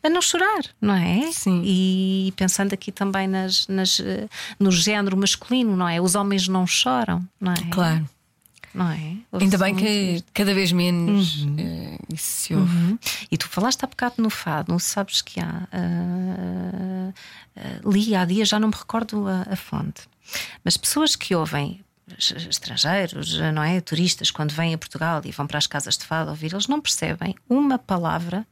a 0.03 0.09
não 0.09 0.21
chorar, 0.21 0.61
não 0.79 0.95
é? 0.95 1.31
Sim. 1.31 1.61
E 1.63 2.33
pensando 2.35 2.73
aqui 2.73 2.91
também 2.91 3.27
nas, 3.27 3.67
nas, 3.67 3.99
eh, 3.99 4.27
no 4.59 4.71
género 4.71 5.15
masculino, 5.15 5.75
não 5.75 5.87
é? 5.87 6.01
Os 6.01 6.15
homens 6.15 6.47
não 6.47 6.65
choram, 6.65 7.23
não 7.39 7.53
é? 7.53 7.69
Claro. 7.71 8.09
Não 8.73 8.89
é? 8.89 9.17
Ainda 9.33 9.57
bem 9.57 9.75
que 9.75 10.23
cada 10.33 10.53
vez 10.53 10.71
menos 10.71 11.45
eh, 11.57 11.97
isso 12.13 12.31
se 12.31 12.53
ouve. 12.55 12.73
Uhum. 12.73 12.99
E 13.29 13.37
tu 13.37 13.47
falaste 13.49 13.83
há 13.83 13.87
bocado 13.87 14.15
no 14.19 14.29
fado, 14.29 14.79
sabes 14.79 15.21
que 15.21 15.39
há. 15.39 15.67
ah, 15.71 17.13
ah, 17.57 17.79
li 17.85 18.15
há 18.15 18.25
dias, 18.25 18.47
já 18.49 18.59
não 18.59 18.69
me 18.69 18.73
recordo 18.75 19.27
a, 19.27 19.41
a 19.51 19.55
fonte, 19.55 20.03
mas 20.63 20.77
pessoas 20.77 21.15
que 21.15 21.35
ouvem 21.35 21.83
es- 22.17 22.31
estrangeiros, 22.49 23.37
não 23.53 23.63
é? 23.63 23.81
Turistas, 23.81 24.31
quando 24.31 24.51
vêm 24.51 24.73
a 24.73 24.77
Portugal 24.77 25.21
e 25.25 25.31
vão 25.31 25.47
para 25.47 25.57
as 25.57 25.67
casas 25.67 25.97
de 25.97 26.05
fado 26.05 26.29
ouvir, 26.29 26.53
eles 26.53 26.67
não 26.67 26.79
percebem 26.81 27.35
uma 27.49 27.77
palavra 27.77 28.47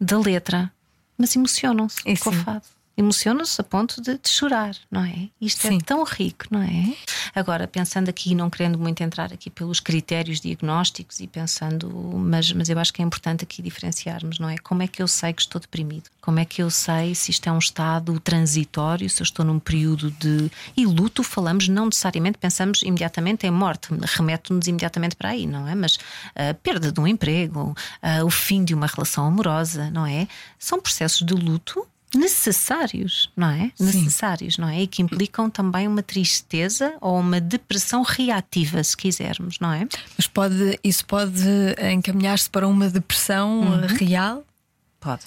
da 0.00 0.18
letra, 0.18 0.70
mas 1.18 1.34
emocionam-se 1.36 2.02
com 2.02 2.10
o 2.10 2.32
fado. 2.44 2.64
Emocionam-se 3.00 3.58
a 3.58 3.64
ponto 3.64 3.98
de, 4.02 4.18
de 4.18 4.28
chorar, 4.28 4.76
não 4.90 5.02
é? 5.02 5.30
Isto 5.40 5.68
Sim. 5.68 5.78
é 5.78 5.80
tão 5.80 6.04
rico, 6.04 6.44
não 6.50 6.60
é? 6.60 6.94
Agora, 7.34 7.66
pensando 7.66 8.10
aqui, 8.10 8.34
não 8.34 8.50
querendo 8.50 8.78
muito 8.78 9.02
entrar 9.02 9.32
aqui 9.32 9.48
pelos 9.48 9.80
critérios 9.80 10.38
diagnósticos 10.38 11.18
e 11.18 11.26
pensando, 11.26 11.88
mas, 11.90 12.52
mas 12.52 12.68
eu 12.68 12.78
acho 12.78 12.92
que 12.92 13.00
é 13.00 13.04
importante 13.04 13.42
aqui 13.42 13.62
diferenciarmos, 13.62 14.38
não 14.38 14.50
é? 14.50 14.58
Como 14.58 14.82
é 14.82 14.86
que 14.86 15.00
eu 15.00 15.08
sei 15.08 15.32
que 15.32 15.40
estou 15.40 15.58
deprimido? 15.58 16.10
Como 16.20 16.40
é 16.40 16.44
que 16.44 16.62
eu 16.62 16.68
sei 16.68 17.14
se 17.14 17.30
isto 17.30 17.48
é 17.48 17.52
um 17.52 17.58
estado 17.58 18.20
transitório, 18.20 19.08
se 19.08 19.22
eu 19.22 19.24
estou 19.24 19.46
num 19.46 19.58
período 19.58 20.10
de. 20.10 20.50
E 20.76 20.84
luto, 20.84 21.22
falamos 21.22 21.68
não 21.68 21.86
necessariamente, 21.86 22.36
pensamos 22.36 22.82
imediatamente 22.82 23.46
em 23.46 23.50
morte, 23.50 23.88
remete-nos 24.14 24.66
imediatamente 24.66 25.16
para 25.16 25.30
aí, 25.30 25.46
não 25.46 25.66
é? 25.66 25.74
Mas 25.74 25.98
a 26.34 26.52
perda 26.52 26.92
de 26.92 27.00
um 27.00 27.06
emprego, 27.06 27.74
ah, 28.02 28.22
o 28.26 28.30
fim 28.30 28.62
de 28.62 28.74
uma 28.74 28.86
relação 28.86 29.24
amorosa, 29.24 29.90
não 29.90 30.04
é? 30.04 30.28
São 30.58 30.78
processos 30.78 31.26
de 31.26 31.32
luto 31.32 31.86
necessários, 32.14 33.30
não 33.36 33.48
é? 33.48 33.72
Necessários, 33.78 34.58
não 34.58 34.68
é? 34.68 34.82
E 34.82 34.86
que 34.86 35.02
implicam 35.02 35.48
também 35.48 35.86
uma 35.86 36.02
tristeza 36.02 36.94
ou 37.00 37.18
uma 37.18 37.40
depressão 37.40 38.02
reativa, 38.02 38.82
se 38.82 38.96
quisermos, 38.96 39.58
não 39.60 39.72
é? 39.72 39.86
Mas 40.16 40.26
pode, 40.26 40.78
isso 40.82 41.04
pode 41.06 41.44
encaminhar-se 41.92 42.50
para 42.50 42.66
uma 42.66 42.88
depressão 42.88 43.80
eh, 43.82 43.86
real? 43.86 44.44
Pode, 44.98 45.24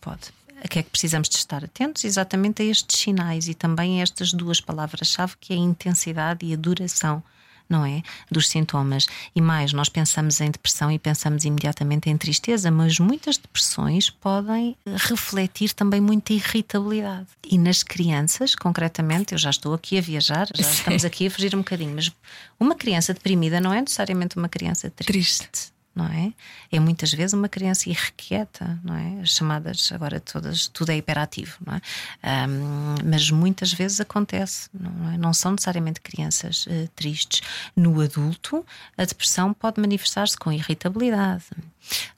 pode. 0.00 0.32
A 0.62 0.68
que 0.68 0.78
é 0.78 0.82
que 0.82 0.90
precisamos 0.90 1.28
de 1.28 1.36
estar 1.36 1.64
atentos? 1.64 2.04
Exatamente 2.04 2.62
a 2.62 2.66
estes 2.66 3.00
sinais 3.00 3.48
e 3.48 3.54
também 3.54 4.00
a 4.00 4.02
estas 4.02 4.32
duas 4.32 4.60
palavras-chave 4.60 5.34
que 5.40 5.54
é 5.54 5.56
a 5.56 5.60
intensidade 5.60 6.44
e 6.44 6.52
a 6.52 6.56
duração. 6.56 7.22
Não 7.70 7.86
é? 7.86 8.02
Dos 8.30 8.48
sintomas. 8.48 9.06
E 9.34 9.40
mais, 9.40 9.72
nós 9.72 9.88
pensamos 9.88 10.40
em 10.40 10.50
depressão 10.50 10.90
e 10.90 10.98
pensamos 10.98 11.44
imediatamente 11.44 12.10
em 12.10 12.16
tristeza, 12.16 12.70
mas 12.70 12.98
muitas 12.98 13.38
depressões 13.38 14.10
podem 14.10 14.76
eh, 14.84 14.96
refletir 14.96 15.72
também 15.72 16.00
muita 16.00 16.32
irritabilidade. 16.32 17.28
E 17.48 17.56
nas 17.56 17.84
crianças, 17.84 18.56
concretamente, 18.56 19.32
eu 19.34 19.38
já 19.38 19.50
estou 19.50 19.72
aqui 19.72 19.96
a 19.96 20.00
viajar, 20.00 20.48
já 20.52 20.64
Sim. 20.64 20.72
estamos 20.72 21.04
aqui 21.04 21.28
a 21.28 21.30
fugir 21.30 21.54
um 21.54 21.58
bocadinho, 21.58 21.94
mas 21.94 22.10
uma 22.58 22.74
criança 22.74 23.14
deprimida 23.14 23.60
não 23.60 23.72
é 23.72 23.80
necessariamente 23.80 24.36
uma 24.36 24.48
criança 24.48 24.90
triste 24.90 25.20
Triste. 25.20 25.79
Não 26.00 26.06
é? 26.06 26.32
É 26.72 26.80
muitas 26.80 27.12
vezes 27.12 27.34
uma 27.34 27.48
criança 27.48 27.90
irrequieta, 27.90 28.80
não 28.82 28.94
é? 28.96 29.20
As 29.20 29.30
chamadas 29.30 29.90
agora 29.92 30.18
todas, 30.18 30.66
tudo 30.68 30.90
é 30.90 30.96
hiperativo, 30.96 31.58
não 31.66 31.74
é? 31.74 31.80
Ahm, 32.22 32.94
mas 33.04 33.30
muitas 33.30 33.72
vezes 33.72 34.00
acontece, 34.00 34.70
não 34.72 35.12
é? 35.12 35.18
Não 35.18 35.34
são 35.34 35.52
necessariamente 35.52 36.00
crianças 36.00 36.66
eh, 36.68 36.88
tristes. 36.96 37.42
No 37.76 38.00
adulto, 38.00 38.64
a 38.96 39.04
depressão 39.04 39.52
pode 39.52 39.80
manifestar-se 39.80 40.36
com 40.36 40.50
irritabilidade. 40.50 41.44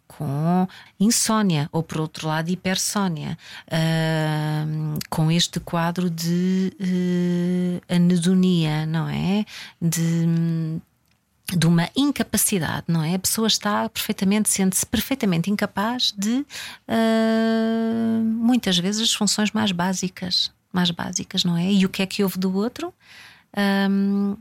Com 0.07 0.69
insónia, 1.01 1.69
ou 1.73 1.83
por 1.83 2.01
outro 2.01 2.29
lado, 2.29 2.51
hipersónia, 2.51 3.37
ahm, 3.71 4.99
com 5.09 5.31
este 5.33 5.59
quadro 5.59 6.09
de 6.11 6.73
eh, 6.79 7.95
anedonia, 7.97 8.87
não 8.87 9.09
é? 9.09 9.45
De 9.81 10.81
de 11.57 11.67
uma 11.67 11.89
incapacidade, 11.97 12.85
não 12.89 13.03
é? 13.03 13.15
A 13.15 13.19
pessoa 13.19 13.47
está 13.47 13.89
perfeitamente, 13.89 14.49
sente-se 14.49 14.87
perfeitamente 14.87 15.51
incapaz 15.51 16.13
de 16.17 16.45
ah, 16.89 18.21
muitas 18.23 18.79
vezes 18.79 19.03
as 19.03 19.13
funções 19.13 19.51
mais 19.51 19.73
básicas, 19.73 20.51
mais 20.73 20.91
básicas, 20.91 21.45
não 21.45 21.57
é? 21.57 21.71
E 21.71 21.85
o 21.85 21.89
que 21.89 22.03
é 22.03 22.07
que 22.07 22.23
houve 22.23 22.39
do 22.39 22.55
outro? 22.55 22.93
Ahm, 23.57 24.37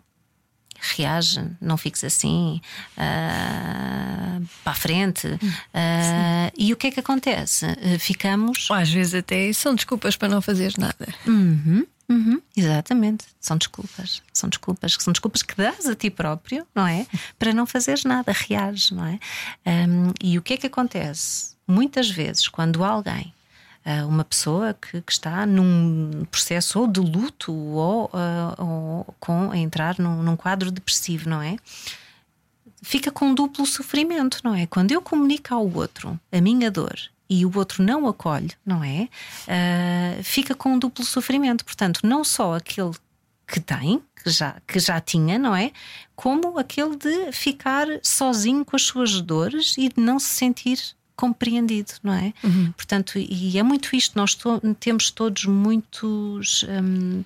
reage, 0.96 1.44
não 1.62 1.78
fiques 1.78 2.04
assim, 2.04 2.60
ah, 2.98 4.40
para 4.64 4.72
a 4.72 4.76
frente. 4.76 5.28
Ah, 5.74 6.52
e 6.58 6.74
o 6.74 6.76
que 6.78 6.88
é 6.88 6.92
que 6.92 7.00
acontece? 7.00 7.66
Ah, 7.66 8.00
Ficamos 8.00 8.70
Ou 8.70 8.76
às 8.76 8.90
vezes 8.90 9.14
até 9.14 9.52
são 9.54 9.76
desculpas 9.76 10.16
para 10.16 10.30
não 10.30 10.42
fazer 10.42 10.74
nada. 10.78 11.08
Uhum, 11.28 11.86
uhum, 12.12 12.42
exatamente. 12.56 13.26
São 13.40 13.58
desculpas. 13.58 14.22
São 14.34 14.50
desculpas. 14.50 14.98
São 15.00 15.14
desculpas 15.14 15.42
que 15.42 15.56
dás 15.56 15.88
a 15.88 15.96
ti 15.96 16.10
próprio, 16.10 16.66
não 16.76 16.86
é? 16.86 17.08
Para 17.40 17.54
não 17.54 17.66
fazeres 17.66 18.04
nada, 18.04 18.32
reages, 18.32 18.92
não 18.92 19.06
é? 19.06 19.20
Hum, 19.66 20.14
e 20.22 20.38
o 20.38 20.42
que 20.42 20.54
é 20.54 20.58
que 20.58 20.68
acontece? 20.68 21.56
Muitas 21.68 22.10
vezes, 22.10 22.48
quando 22.48 22.84
alguém, 22.84 23.34
ah, 23.86 24.06
uma 24.06 24.24
pessoa 24.24 24.74
que, 24.74 25.02
que 25.02 25.12
está 25.12 25.46
num 25.46 26.26
processo 26.30 26.80
ou 26.80 26.88
de 26.88 27.00
luto 27.00 27.54
ou, 27.54 28.10
ah, 28.14 28.56
ou 28.58 29.16
com 29.20 29.52
a 29.52 29.58
entrar 29.58 29.98
num, 29.98 30.22
num 30.22 30.36
quadro 30.36 30.72
depressivo, 30.72 31.30
não 31.30 31.42
é? 31.42 31.56
fica 32.82 33.12
com 33.12 33.28
um 33.28 33.36
duplo 33.36 33.66
sofrimento, 33.66 34.40
não 34.44 34.56
é? 34.56 34.66
Quando 34.66 34.92
eu 34.92 35.02
comunico 35.02 35.54
ao 35.54 35.72
outro 35.72 36.20
a 36.32 36.42
minha 36.42 36.72
dor 36.72 36.98
e 37.34 37.46
o 37.46 37.58
outro 37.58 37.82
não 37.82 38.08
acolhe, 38.08 38.52
não 38.66 38.84
é? 38.84 39.08
Ah, 39.48 40.22
fica 40.22 40.54
com 40.54 40.74
um 40.74 40.80
duplo 40.80 41.06
sofrimento. 41.06 41.64
Portanto, 41.64 42.02
não 42.04 42.24
só 42.26 42.56
aquele 42.56 42.92
que 43.48 43.60
tem, 43.60 44.02
que 44.22 44.30
já, 44.30 44.58
que 44.68 44.80
já 44.80 45.00
tinha, 45.00 45.40
não 45.40 45.56
é? 45.56 45.72
Como 46.16 46.60
aquele 46.60 46.96
de 46.96 47.32
ficar 47.32 47.88
sozinho 48.04 48.64
com 48.66 48.76
as 48.76 48.82
suas 48.84 49.22
dores 49.22 49.76
e 49.78 49.88
de 49.90 50.00
não 50.02 50.20
se 50.20 50.28
sentir 50.30 50.78
compreendido, 51.16 51.94
não 52.04 52.14
é? 52.14 52.34
Portanto, 52.76 53.18
e 53.20 53.58
é 53.58 53.64
muito 53.64 53.96
isto, 53.96 54.18
nós 54.18 54.34
to- 54.36 54.60
temos 54.80 55.12
todos 55.12 55.46
muitos. 55.46 56.64
hum, 56.68 57.24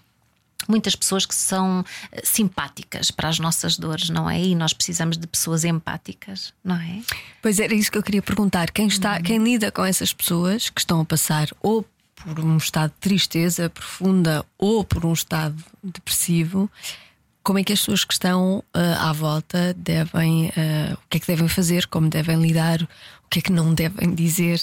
muitas 0.68 0.96
pessoas 0.96 1.26
que 1.26 1.36
são 1.36 1.84
eh, 2.12 2.22
simpáticas 2.24 3.12
para 3.12 3.30
as 3.30 3.40
nossas 3.40 3.78
dores, 3.78 4.10
não 4.10 4.30
é? 4.30 4.42
E 4.42 4.56
nós 4.56 4.74
precisamos 4.74 5.18
de 5.18 5.28
pessoas 5.28 5.64
empáticas, 5.64 6.54
não 6.64 6.76
é? 6.76 7.02
Pois 7.42 7.60
era 7.60 7.74
isso 7.74 7.92
que 7.92 7.98
eu 7.98 8.04
queria 8.04 8.22
perguntar. 8.22 8.72
Quem, 8.72 8.88
está, 8.88 9.22
quem 9.22 9.38
lida 9.38 9.72
com 9.72 9.84
essas 9.84 10.14
pessoas 10.14 10.70
que 10.70 10.80
estão 10.80 11.02
a 11.02 11.06
passar 11.06 11.50
ou 11.62 11.86
por 12.16 12.40
um 12.40 12.58
estado 12.58 12.92
de 12.92 13.00
tristeza 13.00 13.70
profunda 13.70 14.46
ou 14.58 14.84
por 14.84 15.06
um 15.06 15.14
estado 15.14 15.64
depressivo, 15.84 16.70
como 17.46 17.60
é 17.60 17.64
que 17.64 17.72
as 17.72 17.80
pessoas 17.80 18.04
que 18.04 18.14
estão 18.14 18.64
ah, 18.74 19.10
à 19.10 19.14
volta 19.14 19.74
devem, 19.76 20.52
ah, 20.58 20.96
o 20.96 21.08
que 21.08 21.18
é 21.18 21.20
que 21.20 21.28
devem 21.28 21.48
fazer, 21.48 21.86
como 21.86 22.10
devem 22.10 22.42
lidar, 22.42 22.80
o 23.25 23.29
que 23.29 23.39
é 23.39 23.41
que 23.41 23.51
não 23.51 23.74
devem 23.74 24.13
dizer? 24.13 24.62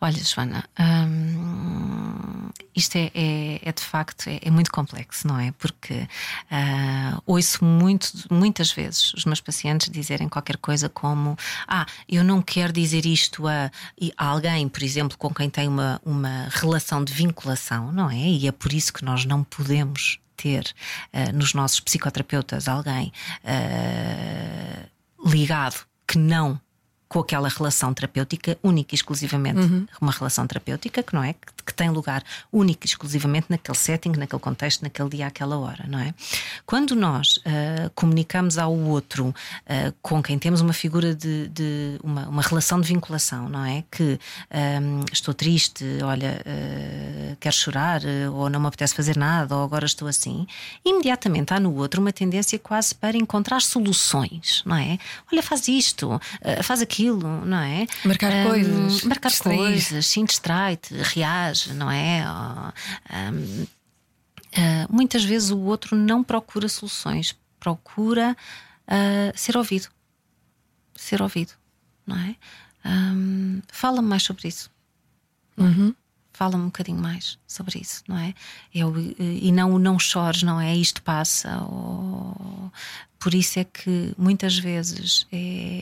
Olha, 0.00 0.22
Joana, 0.24 0.64
hum, 0.78 2.48
isto 2.74 2.96
é, 2.96 3.10
é- 3.14 3.60
é 3.62 3.72
de 3.72 3.82
facto 3.82 4.28
é, 4.28 4.38
é 4.42 4.50
muito 4.50 4.70
complexo, 4.70 5.26
não 5.26 5.38
é? 5.38 5.52
Porque 5.52 6.06
ah, 6.50 7.20
ouço 7.26 7.64
muito, 7.64 8.08
muitas 8.30 8.72
vezes 8.72 9.14
os 9.14 9.24
meus 9.24 9.40
pacientes 9.40 9.88
dizerem 9.90 10.28
qualquer 10.28 10.56
coisa 10.56 10.88
como: 10.88 11.36
Ah, 11.66 11.86
eu 12.08 12.24
não 12.24 12.42
quero 12.42 12.72
dizer 12.72 13.06
isto 13.06 13.46
a, 13.46 13.70
a 14.18 14.26
alguém, 14.26 14.68
por 14.68 14.82
exemplo, 14.82 15.16
com 15.16 15.32
quem 15.32 15.48
tem 15.48 15.68
uma, 15.68 16.00
uma 16.04 16.48
relação 16.50 17.02
de 17.04 17.12
vinculação, 17.12 17.92
não 17.92 18.10
é? 18.10 18.16
E 18.18 18.46
é 18.48 18.52
por 18.52 18.72
isso 18.72 18.92
que 18.92 19.04
nós 19.04 19.24
não 19.24 19.44
podemos 19.44 20.18
ter 20.36 20.66
ah, 21.12 21.30
nos 21.32 21.54
nossos 21.54 21.80
psicoterapeutas 21.80 22.68
alguém 22.68 23.12
ah, 23.44 24.86
ligado 25.24 25.86
que 26.06 26.18
não 26.18 26.60
com 27.14 27.20
aquela 27.20 27.48
relação 27.48 27.94
terapêutica 27.94 28.58
única 28.60 28.92
e 28.92 28.96
exclusivamente 28.96 29.60
uma 30.00 30.10
relação 30.10 30.44
terapêutica 30.48 31.00
que 31.00 31.14
não 31.14 31.22
é? 31.22 31.32
que, 31.32 31.63
que 31.64 31.72
tem 31.72 31.90
lugar 31.90 32.22
único 32.52 32.84
e 32.84 32.86
exclusivamente 32.86 33.46
naquele 33.48 33.76
setting, 33.76 34.10
naquele 34.10 34.40
contexto, 34.40 34.82
naquele 34.82 35.08
dia, 35.08 35.26
àquela 35.26 35.58
hora, 35.58 35.84
não 35.88 35.98
é? 35.98 36.14
Quando 36.66 36.94
nós 36.94 37.36
uh, 37.38 37.90
comunicamos 37.94 38.58
ao 38.58 38.72
outro 38.74 39.28
uh, 39.28 39.94
com 40.02 40.22
quem 40.22 40.38
temos 40.38 40.60
uma 40.60 40.72
figura 40.72 41.14
de, 41.14 41.48
de 41.48 41.98
uma, 42.02 42.28
uma, 42.28 42.42
relação 42.42 42.80
de 42.80 42.88
vinculação, 42.88 43.48
não 43.48 43.64
é? 43.64 43.84
Que 43.90 44.18
um, 44.82 45.04
estou 45.12 45.32
triste, 45.32 45.84
olha, 46.02 46.40
uh, 46.40 47.36
quero 47.40 47.54
chorar, 47.54 48.02
ou 48.32 48.50
não 48.50 48.60
me 48.60 48.66
apetece 48.66 48.94
fazer 48.94 49.16
nada, 49.16 49.56
ou 49.56 49.64
agora 49.64 49.86
estou 49.86 50.08
assim, 50.08 50.46
imediatamente 50.84 51.52
há 51.54 51.60
no 51.60 51.74
outro 51.76 52.00
uma 52.00 52.12
tendência 52.12 52.58
quase 52.58 52.94
para 52.94 53.16
encontrar 53.16 53.60
soluções, 53.62 54.62
não 54.66 54.76
é? 54.76 54.98
Olha, 55.32 55.42
faz 55.42 55.68
isto, 55.68 56.20
faz 56.62 56.82
aquilo, 56.82 57.44
não 57.44 57.58
é? 57.58 57.86
Marcar 58.04 58.32
um, 58.32 58.48
coisas. 58.48 59.02
Marcar 59.04 59.28
distrair. 59.30 59.56
coisas, 59.56 60.06
sim, 60.06 60.24
distrai-te, 60.24 60.94
reage, 60.94 61.53
não 61.74 61.90
é? 61.90 62.24
Um, 63.10 63.66
Uh, 64.54 64.86
muitas 64.88 65.24
vezes 65.24 65.50
o 65.50 65.58
outro 65.58 65.96
não 65.96 66.22
procura 66.22 66.68
soluções, 66.68 67.36
procura 67.58 68.36
uh, 68.86 69.36
ser 69.36 69.56
ouvido. 69.56 69.88
Ser 70.94 71.20
ouvido, 71.20 71.52
não 72.06 72.16
é? 72.16 72.36
Um, 72.84 73.60
Fala-me 73.66 74.06
mais 74.06 74.22
sobre 74.22 74.46
isso. 74.46 74.70
Uhum. 75.56 75.92
Fala-me 76.32 76.62
um 76.62 76.66
bocadinho 76.66 77.00
mais 77.00 77.36
sobre 77.48 77.80
isso, 77.80 78.04
não 78.06 78.16
é? 78.16 78.32
Eu, 78.72 78.94
e 79.18 79.50
não 79.50 79.76
não 79.76 79.98
chores, 79.98 80.44
não 80.44 80.60
é? 80.60 80.74
Isto 80.76 81.02
passa. 81.02 81.58
Ou, 81.62 82.13
por 83.24 83.32
isso 83.32 83.58
é 83.58 83.64
que 83.64 84.12
muitas 84.18 84.58
vezes 84.58 85.26
é, 85.32 85.38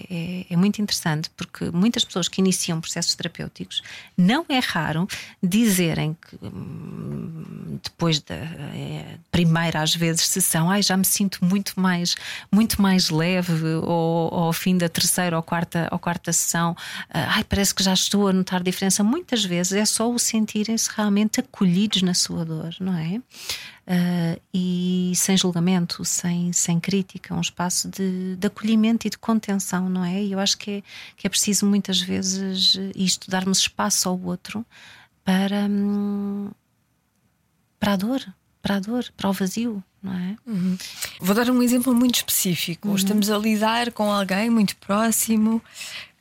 é, 0.08 0.46
é, 0.48 0.56
muito 0.56 0.80
interessante, 0.80 1.28
porque 1.36 1.72
muitas 1.72 2.04
pessoas 2.04 2.28
que 2.28 2.40
iniciam 2.40 2.80
processos 2.80 3.16
terapêuticos 3.16 3.82
não 4.16 4.46
é 4.48 4.60
raro 4.60 5.08
dizerem 5.42 6.16
que 6.22 6.36
hum, 6.40 7.80
depois 7.82 8.20
da 8.20 8.36
é, 8.36 9.16
primeira, 9.32 9.82
às 9.82 9.92
vezes, 9.92 10.28
sessão, 10.28 10.70
ai, 10.70 10.84
já 10.84 10.96
me 10.96 11.04
sinto 11.04 11.44
muito 11.44 11.72
mais, 11.80 12.14
muito 12.48 12.80
mais 12.80 13.10
leve, 13.10 13.74
ou, 13.74 14.32
ou 14.32 14.44
ao 14.44 14.52
fim 14.52 14.78
da 14.78 14.88
terceira 14.88 15.36
ou 15.36 15.42
quarta, 15.42 15.88
ou 15.90 15.98
quarta 15.98 16.32
sessão, 16.32 16.76
ah, 17.10 17.38
ai, 17.38 17.42
parece 17.42 17.74
que 17.74 17.82
já 17.82 17.92
estou 17.92 18.28
a 18.28 18.32
notar 18.32 18.62
diferença. 18.62 19.02
Muitas 19.02 19.44
vezes 19.44 19.72
é 19.72 19.84
só 19.84 20.08
o 20.08 20.16
sentirem-se 20.16 20.88
realmente 20.96 21.40
acolhidos 21.40 22.02
na 22.02 22.14
sua 22.14 22.44
dor, 22.44 22.72
não 22.78 22.96
é? 22.96 23.20
Uh, 23.86 24.40
e 24.52 25.12
sem 25.14 25.36
julgamento, 25.36 26.04
sem, 26.04 26.52
sem 26.52 26.78
crítica, 26.78 27.34
um 27.34 27.40
espaço 27.40 27.88
de, 27.88 28.36
de, 28.36 28.46
acolhimento 28.46 29.06
e 29.06 29.10
de 29.10 29.18
contenção, 29.18 29.88
não 29.88 30.04
é? 30.04 30.22
E 30.22 30.32
eu 30.32 30.38
acho 30.38 30.58
que 30.58 30.70
é, 30.70 30.82
que 31.16 31.26
é 31.26 31.30
preciso 31.30 31.66
muitas 31.66 32.00
vezes 32.00 32.78
isto, 32.94 33.30
darmos 33.30 33.58
espaço 33.58 34.08
ao 34.08 34.20
outro 34.20 34.64
para, 35.24 35.66
hum, 35.68 36.50
para 37.78 37.94
a 37.94 37.96
dor, 37.96 38.34
para 38.60 38.76
a 38.76 38.80
dor, 38.80 39.04
para 39.16 39.30
o 39.30 39.32
vazio, 39.32 39.82
não 40.02 40.12
é? 40.12 40.36
Uhum. 40.46 40.76
Vou 41.20 41.34
dar 41.34 41.50
um 41.50 41.62
exemplo 41.62 41.94
muito 41.94 42.16
específico. 42.16 42.88
Uhum. 42.88 42.96
Estamos 42.96 43.30
a 43.30 43.38
lidar 43.38 43.92
com 43.92 44.10
alguém 44.10 44.50
muito 44.50 44.76
próximo 44.76 45.62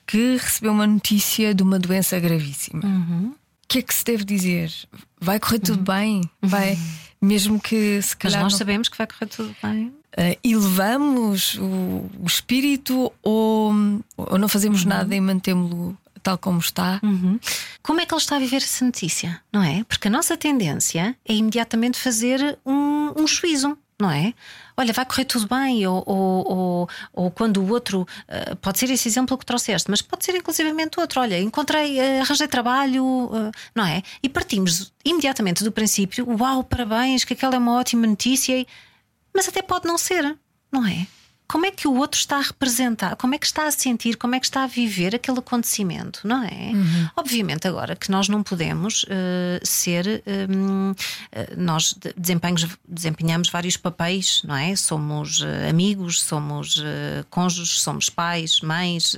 que 0.06 0.38
recebeu 0.38 0.72
uma 0.74 0.88
notícia 0.88 1.54
de 1.54 1.64
uma 1.64 1.80
doença 1.80 2.20
gravíssima. 2.20 2.84
Uhum. 2.84 3.30
O 3.30 3.68
que 3.68 3.80
é 3.80 3.82
que 3.82 3.94
se 3.94 4.04
deve 4.04 4.26
dizer? 4.26 4.74
Vai 5.20 5.40
correr 5.40 5.60
tudo 5.60 5.78
uhum. 5.78 5.84
bem? 5.86 6.22
Vai. 6.42 6.78
Mesmo 7.22 7.60
que 7.60 8.02
se 8.02 8.16
calhar. 8.18 8.42
Mas 8.42 8.44
nós 8.46 8.54
não... 8.54 8.58
sabemos 8.58 8.90
que 8.90 8.98
vai 8.98 9.08
correr 9.08 9.28
tudo 9.28 9.56
bem. 9.62 9.88
Uh, 9.88 10.38
elevamos 10.44 11.56
o, 11.56 12.10
o 12.20 12.26
espírito 12.26 13.12
ou, 13.22 13.74
ou 14.18 14.38
não 14.38 14.50
fazemos 14.50 14.84
uhum. 14.84 14.90
nada 14.90 15.16
e 15.16 15.22
mantemos-lo 15.22 15.98
tal 16.22 16.38
como 16.38 16.60
está. 16.60 17.00
Uhum. 17.04 17.40
Como 17.82 18.00
é 18.00 18.06
que 18.06 18.14
ele 18.14 18.22
está 18.22 18.36
a 18.36 18.40
viver 18.40 18.58
essa 18.58 18.86
notícia? 18.86 19.42
Não 19.52 19.64
é? 19.64 19.84
Porque 19.84 20.08
a 20.08 20.12
nossa 20.12 20.38
tendência 20.38 21.16
é 21.28 21.34
imediatamente 21.34 22.00
fazer 22.00 22.58
um, 22.66 23.14
um 23.16 23.28
juízo 23.28 23.78
não 24.02 24.12
é? 24.12 24.34
Olha, 24.76 24.92
vai 24.92 25.06
correr 25.06 25.26
tudo 25.26 25.48
bem, 25.48 25.86
ou, 25.86 26.04
ou, 26.06 26.52
ou, 26.52 26.90
ou 27.14 27.32
quando 27.32 27.62
o 27.62 27.70
outro, 27.70 28.02
uh, 28.02 28.56
pode 28.58 28.80
ser 28.80 28.90
esse 28.90 29.08
exemplo 29.08 29.38
que 29.38 29.46
trouxeste, 29.46 29.90
mas 29.90 30.02
pode 30.02 30.26
ser 30.26 30.36
inclusivamente 30.36 31.00
outro. 31.00 31.22
Olha, 31.22 31.40
encontrei, 31.40 32.00
uh, 32.00 32.22
arranjei 32.22 32.48
trabalho, 32.48 33.06
uh, 33.06 33.52
não 33.76 33.86
é? 33.86 34.02
E 34.24 34.28
partimos 34.28 34.92
imediatamente 35.06 35.64
do 35.64 35.72
princípio: 35.72 36.26
uau, 36.40 36.64
parabéns, 36.64 37.24
que 37.24 37.34
aquela 37.34 37.56
é 37.56 37.58
uma 37.60 37.78
ótima 37.80 38.08
notícia, 38.08 38.66
mas 39.34 39.48
até 39.48 39.62
pode 39.62 39.88
não 39.88 39.98
ser, 39.98 40.36
não 40.72 40.86
é? 40.86 41.06
Como 41.52 41.66
é 41.66 41.72
que 41.72 41.86
o 41.86 41.98
outro 41.98 42.18
está 42.18 42.38
a 42.38 42.42
representar, 42.42 43.18
como 43.18 43.36
é 43.36 43.38
que 43.38 43.46
está 43.46 43.68
a 43.68 43.72
sentir, 43.72 44.16
como 44.16 44.34
é 44.34 44.40
que 44.40 44.46
está 44.46 44.64
a 44.64 44.68
viver 44.68 45.14
aquele 45.14 45.40
acontecimento, 45.40 46.26
não 46.26 46.42
é? 46.42 46.72
Uhum. 46.74 47.10
Obviamente, 47.14 47.68
agora 47.68 47.94
que 47.94 48.10
nós 48.10 48.30
não 48.30 48.42
podemos 48.42 49.04
uh, 49.04 49.60
ser, 49.62 50.24
um, 50.50 50.92
uh, 50.92 50.96
nós 51.58 51.94
desempenhamos 52.88 53.50
vários 53.50 53.76
papéis, 53.76 54.42
não 54.46 54.56
é? 54.56 54.74
Somos 54.78 55.42
uh, 55.42 55.70
amigos, 55.70 56.22
somos 56.22 56.82
cônjuges, 57.30 57.82
somos 57.82 58.10
pais, 58.10 58.62
mães, 58.62 59.16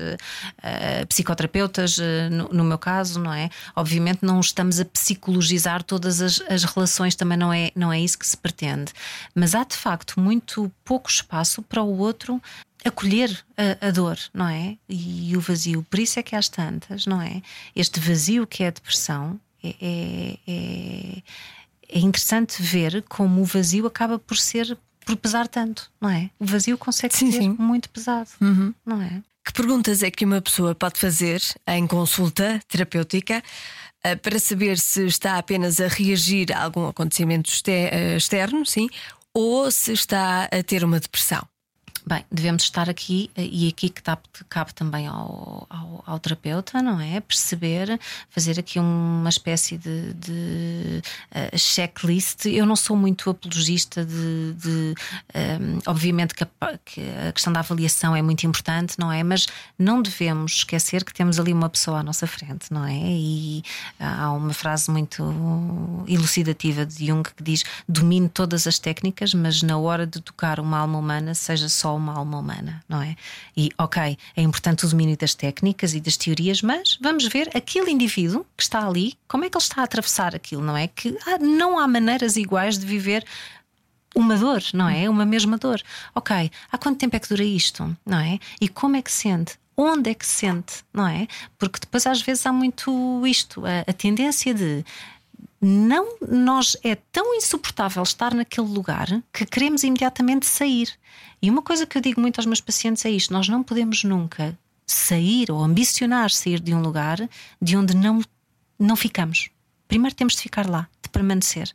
psicoterapeutas, 1.07 1.97
no, 2.31 2.49
no, 2.49 2.63
meu 2.63 2.79
caso, 2.79 3.19
não 3.19 3.33
é? 3.33 3.49
Obviamente, 3.75 4.19
não 4.23 4.39
estamos 4.39 4.79
a 4.79 4.85
psicologizar 4.85 5.83
todas 5.83 6.19
as, 6.19 6.41
as 6.49 6.63
relações, 6.63 7.15
também 7.15 7.37
não 7.37 7.53
é, 7.53 7.71
não 7.75 7.93
é 7.93 7.99
isso 7.99 8.17
que 8.17 8.25
se 8.25 8.35
pretende, 8.35 8.91
mas 9.35 9.53
há 9.53 9.63
de 9.63 9.75
facto 9.75 10.19
muito 10.19 10.71
pouco 10.83 11.09
espaço 11.09 11.61
para 11.61 11.83
o 11.83 11.97
outro 11.97 12.22
outro 12.23 12.41
acolher 12.85 13.45
a, 13.57 13.87
a, 13.87 13.91
dor, 13.91 14.17
não 14.33 14.47
é? 14.47 14.77
E 14.89 15.35
o 15.37 15.39
vazio. 15.39 15.85
Por 15.89 15.99
isso 15.99 16.19
é 16.19 16.23
que 16.23 16.35
às 16.35 16.49
tantas, 16.49 17.05
não 17.05 17.21
é? 17.21 17.41
Este 17.75 17.99
vazio 17.99 18.45
que 18.45 18.63
é 18.63 18.67
a 18.67 18.71
depressão 18.71 19.39
é, 19.63 19.75
é, 19.81 20.37
é, 20.47 21.23
é 21.89 21.99
interessante 21.99 22.61
ver 22.61 23.03
como 23.07 23.41
o 23.41 23.45
vazio 23.45 23.87
acaba 23.87 24.19
por 24.19 24.37
ser 24.37 24.77
por 25.05 25.17
pesar 25.17 25.49
tanto, 25.49 25.91
não 25.99 26.09
é? 26.09 26.29
O 26.39 26.45
vazio 26.45 26.77
consegue 26.77 27.13
sim, 27.13 27.29
ser 27.29 27.41
sim. 27.41 27.55
muito 27.59 27.89
pesado, 27.89 28.29
uhum. 28.39 28.73
não 28.85 29.01
é? 29.01 29.21
Que 29.45 29.51
perguntas 29.51 30.01
é 30.01 30.09
que 30.09 30.23
uma 30.23 30.41
pessoa 30.41 30.73
pode 30.73 30.97
fazer 30.97 31.41
em 31.67 31.85
consulta 31.85 32.61
terapêutica 32.69 33.43
eh, 34.01 34.15
para 34.15 34.39
saber 34.39 34.79
se 34.79 35.05
está 35.05 35.37
apenas 35.37 35.81
a 35.81 35.89
reagir 35.89 36.53
a 36.53 36.63
algum 36.63 36.87
acontecimento 36.87 37.51
eh, 37.67 38.15
externo, 38.15 38.65
sim, 38.65 38.89
ou 39.33 39.69
se 39.69 39.91
está 39.91 40.45
a 40.45 40.63
ter 40.63 40.85
uma 40.85 41.01
depressão? 41.01 41.45
Bem, 42.05 42.25
devemos 42.29 42.63
estar 42.63 42.89
aqui, 42.89 43.31
e 43.37 43.69
aqui 43.69 43.87
que 43.87 44.01
cabe, 44.01 44.23
cabe 44.49 44.73
também 44.73 45.07
ao, 45.07 45.65
ao, 45.69 46.03
ao, 46.05 46.19
terapeuta, 46.19 46.81
não 46.81 46.99
é? 46.99 47.21
Perceber, 47.21 47.97
fazer 48.29 48.59
aqui 48.59 48.77
uma 48.77 49.29
espécie 49.29 49.77
de, 49.77 50.13
de 50.13 51.01
uh, 51.31 51.57
checklist. 51.57 52.45
Eu 52.45 52.65
não 52.65 52.75
sou 52.75 52.97
muito 52.97 53.29
apologista 53.29 54.03
de. 54.03 54.53
de 54.53 54.69
um, 54.69 54.93
ehm, 55.33 55.79
obviamente 55.85 56.35
que 56.35 56.43
a, 56.43 56.47
que 56.83 57.01
a, 57.29 57.31
questão 57.31 57.53
da 57.53 57.61
avaliação 57.61 58.13
é 58.13 58.21
muito 58.21 58.45
importante, 58.45 58.99
não 58.99 59.09
é? 59.09 59.23
Mas 59.23 59.47
não 59.79 60.01
devemos 60.01 60.55
esquecer 60.55 61.05
que 61.05 61.13
temos 61.13 61.39
ali 61.39 61.53
uma 61.53 61.69
pessoa 61.69 61.99
à 61.99 62.03
nossa 62.03 62.27
frente, 62.27 62.65
não 62.69 62.83
é? 62.85 62.97
E 62.97 63.63
há 63.97 64.29
uma 64.33 64.53
frase 64.53 64.91
muito 64.91 65.23
elucidativa 66.05 66.85
de 66.85 67.07
Jung 67.07 67.23
que 67.23 67.41
diz: 67.41 67.63
domine 67.87 68.27
todas 68.27 68.67
as 68.67 68.77
técnicas, 68.77 69.33
mas 69.33 69.61
na 69.61 69.77
hora 69.77 70.05
de 70.05 70.19
tocar 70.19 70.59
uma 70.59 70.79
alma 70.79 70.99
humana, 70.99 71.33
seja 71.33 71.69
só 71.69 71.92
uma 71.93 72.13
alma 72.13 72.39
humana, 72.39 72.83
não 72.87 73.01
é? 73.01 73.15
E, 73.55 73.69
ok, 73.77 74.17
é 74.35 74.41
importante 74.41 74.85
o 74.85 74.89
domínio 74.89 75.17
das 75.17 75.33
técnicas 75.33 75.93
e 75.93 75.99
das 75.99 76.17
teorias, 76.17 76.61
mas 76.61 76.97
vamos 77.01 77.25
ver 77.27 77.49
aquele 77.55 77.91
indivíduo 77.91 78.45
que 78.55 78.63
está 78.63 78.87
ali, 78.87 79.17
como 79.27 79.45
é 79.45 79.49
que 79.49 79.57
ele 79.57 79.63
está 79.63 79.81
a 79.81 79.83
atravessar 79.83 80.35
aquilo, 80.35 80.61
não 80.61 80.75
é? 80.75 80.87
Que 80.87 81.17
ah, 81.25 81.37
não 81.39 81.79
há 81.79 81.87
maneiras 81.87 82.35
iguais 82.35 82.77
de 82.77 82.85
viver 82.85 83.25
uma 84.15 84.37
dor, 84.37 84.61
não 84.73 84.87
é? 84.87 85.09
Uma 85.09 85.25
mesma 85.25 85.57
dor. 85.57 85.81
Ok, 86.13 86.51
há 86.71 86.77
quanto 86.77 86.99
tempo 86.99 87.15
é 87.15 87.19
que 87.19 87.29
dura 87.29 87.43
isto, 87.43 87.95
não 88.05 88.19
é? 88.19 88.39
E 88.61 88.67
como 88.67 88.95
é 88.95 89.01
que 89.01 89.11
sente? 89.11 89.57
Onde 89.75 90.11
é 90.11 90.13
que 90.13 90.25
se 90.25 90.33
sente, 90.33 90.83
não 90.93 91.07
é? 91.07 91.27
Porque 91.57 91.79
depois 91.79 92.05
às 92.05 92.21
vezes 92.21 92.45
há 92.45 92.53
muito 92.53 93.25
isto, 93.25 93.65
a, 93.65 93.89
a 93.89 93.93
tendência 93.93 94.53
de 94.53 94.85
não 95.63 96.17
nós 96.29 96.75
é 96.83 96.93
tão 96.93 97.33
insuportável 97.35 98.03
estar 98.03 98.33
naquele 98.33 98.67
lugar 98.67 99.07
que 99.31 99.45
queremos 99.45 99.83
imediatamente 99.83 100.45
sair. 100.45 100.89
E 101.41 101.49
uma 101.49 101.61
coisa 101.61 101.85
que 101.85 101.97
eu 101.97 102.01
digo 102.01 102.19
muito 102.19 102.37
aos 102.39 102.45
meus 102.45 102.59
pacientes 102.59 103.05
é 103.05 103.09
isto: 103.09 103.33
nós 103.33 103.47
não 103.47 103.63
podemos 103.63 104.03
nunca 104.03 104.57
sair 104.85 105.49
ou 105.49 105.63
ambicionar 105.63 106.31
sair 106.31 106.59
de 106.59 106.73
um 106.73 106.81
lugar 106.81 107.17
de 107.61 107.77
onde 107.77 107.95
não, 107.95 108.21
não 108.77 108.97
ficamos. 108.97 109.49
Primeiro 109.87 110.13
temos 110.13 110.35
de 110.35 110.41
ficar 110.41 110.69
lá, 110.69 110.89
de 111.01 111.07
permanecer, 111.09 111.73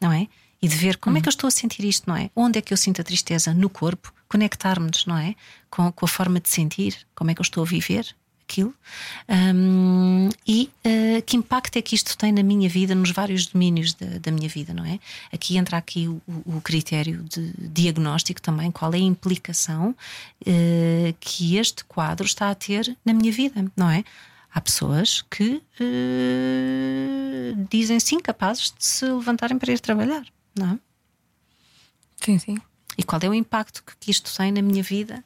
não 0.00 0.10
é? 0.10 0.28
E 0.62 0.66
de 0.66 0.74
ver 0.74 0.96
como 0.96 1.14
uhum. 1.14 1.18
é 1.18 1.22
que 1.22 1.28
eu 1.28 1.30
estou 1.30 1.48
a 1.48 1.50
sentir 1.50 1.84
isto, 1.84 2.08
não 2.08 2.16
é? 2.16 2.30
Onde 2.34 2.58
é 2.58 2.62
que 2.62 2.72
eu 2.72 2.76
sinto 2.76 3.02
a 3.02 3.04
tristeza? 3.04 3.52
No 3.52 3.68
corpo, 3.68 4.14
conectarmos, 4.28 5.04
não 5.04 5.18
é? 5.18 5.34
Com, 5.68 5.92
com 5.92 6.06
a 6.06 6.08
forma 6.08 6.40
de 6.40 6.48
sentir, 6.48 7.06
como 7.14 7.30
é 7.30 7.34
que 7.34 7.40
eu 7.40 7.44
estou 7.44 7.62
a 7.62 7.66
viver, 7.66 8.16
aquilo 8.48 8.72
um, 9.28 10.28
e 10.46 10.70
uh, 10.84 11.22
que 11.22 11.36
impacto 11.36 11.76
é 11.76 11.82
que 11.82 11.94
isto 11.94 12.16
tem 12.16 12.32
na 12.32 12.42
minha 12.42 12.68
vida, 12.68 12.94
nos 12.94 13.10
vários 13.10 13.46
domínios 13.46 13.92
da, 13.92 14.18
da 14.18 14.30
minha 14.30 14.48
vida, 14.48 14.72
não 14.72 14.84
é? 14.84 15.00
Aqui 15.32 15.56
entra 15.56 15.76
aqui 15.76 16.06
o, 16.06 16.22
o, 16.46 16.60
critério 16.60 17.24
de 17.24 17.52
diagnóstico 17.58 18.40
também, 18.40 18.70
qual 18.70 18.92
é 18.94 18.96
a 18.96 19.00
implicação 19.00 19.90
uh, 19.90 21.14
que 21.18 21.56
este 21.56 21.84
quadro 21.84 22.24
está 22.24 22.50
a 22.50 22.54
ter 22.54 22.96
na 23.04 23.12
minha 23.12 23.32
vida, 23.32 23.64
não 23.76 23.90
é? 23.90 24.04
Há 24.54 24.60
pessoas 24.60 25.20
que 25.30 25.60
eh, 25.78 27.52
dizem 27.68 28.00
sim 28.00 28.18
capazes 28.18 28.72
de 28.72 28.86
se 28.86 29.04
levantarem 29.04 29.58
para 29.58 29.70
ir 29.70 29.78
trabalhar, 29.80 30.24
não 30.58 30.70
é? 30.72 30.78
Sim, 32.24 32.38
sim. 32.38 32.56
E 32.96 33.02
qual 33.02 33.20
é 33.22 33.28
o 33.28 33.34
impacto 33.34 33.84
que- 33.84 34.10
isto 34.10 34.34
tem 34.34 34.50
na 34.52 34.62
minha 34.62 34.82
vida 34.82 35.22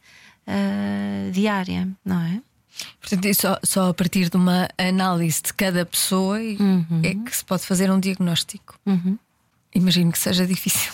diária, 1.33 1.89
não 2.05 2.21
é? 2.21 2.43
Portanto, 3.01 3.25
e 3.27 3.35
só, 3.35 3.59
só 3.63 3.89
a 3.91 3.95
partir 3.95 4.29
de 4.31 4.37
uma 4.37 4.69
análise 4.79 5.43
de 5.43 5.53
cada 5.55 5.85
pessoa 5.85 6.41
e- 6.43 6.57
é 7.05 7.15
que 7.15 7.37
se 7.37 7.45
pode 7.45 7.63
fazer 7.65 7.91
um 7.91 7.99
diagnóstico. 8.01 8.79
Imagino 9.73 10.11
que 10.11 10.19
seja 10.19 10.45
difícil. 10.47 10.93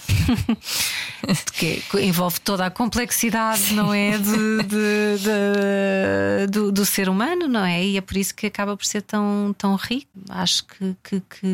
que 1.55 1.83
envolve 2.03 2.39
toda 2.41 2.67
a 2.67 2.71
complexidade, 2.71 3.73
não 3.73 3.93
é? 3.93 4.19
De, 4.19 4.63
de- 4.65 5.19
de- 5.23 6.47
do, 6.51 6.71
do 6.71 6.85
ser 6.85 7.09
humano, 7.09 7.49
não 7.49 7.65
é? 7.65 7.83
E 7.83 7.97
é 7.97 8.01
por 8.03 8.17
isso 8.19 8.35
que 8.35 8.47
acaba 8.47 8.77
por 8.77 8.85
ser 8.85 9.01
tão, 9.01 9.55
tão 9.57 9.75
rico. 9.77 10.11
Acho 10.29 10.65
que, 10.67 10.95
que, 11.03 11.21
que 11.21 11.47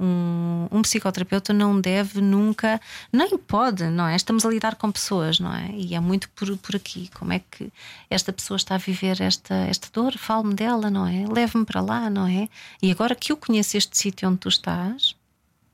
um, 0.00 0.68
um 0.70 0.80
psicoterapeuta 0.82 1.52
não 1.52 1.78
deve 1.78 2.22
nunca, 2.22 2.80
nem 3.12 3.36
pode, 3.36 3.84
não 3.90 4.06
é? 4.06 4.16
Estamos 4.16 4.46
a 4.46 4.48
lidar 4.48 4.76
com 4.76 4.90
pessoas, 4.90 5.38
não 5.38 5.54
é? 5.54 5.70
E 5.74 5.94
é 5.94 6.00
muito 6.00 6.30
por, 6.30 6.56
por 6.56 6.76
aqui. 6.76 7.10
Como 7.14 7.32
é 7.32 7.40
que 7.50 7.70
esta 8.08 8.32
pessoa 8.32 8.56
está 8.56 8.76
a 8.76 8.78
viver 8.78 9.20
esta, 9.20 9.54
esta 9.68 9.88
dor? 9.92 10.16
Fale-me 10.16 10.54
dela, 10.54 10.90
não 10.90 11.06
é? 11.06 11.26
Leve-me 11.30 11.66
para 11.66 11.82
lá, 11.82 12.08
não 12.08 12.26
é? 12.26 12.48
E 12.82 12.90
agora 12.90 13.14
que 13.14 13.32
eu 13.32 13.36
conheço 13.36 13.76
este 13.76 13.96
sítio 13.98 14.28
onde 14.28 14.38
tu 14.38 14.48
estás, 14.48 15.14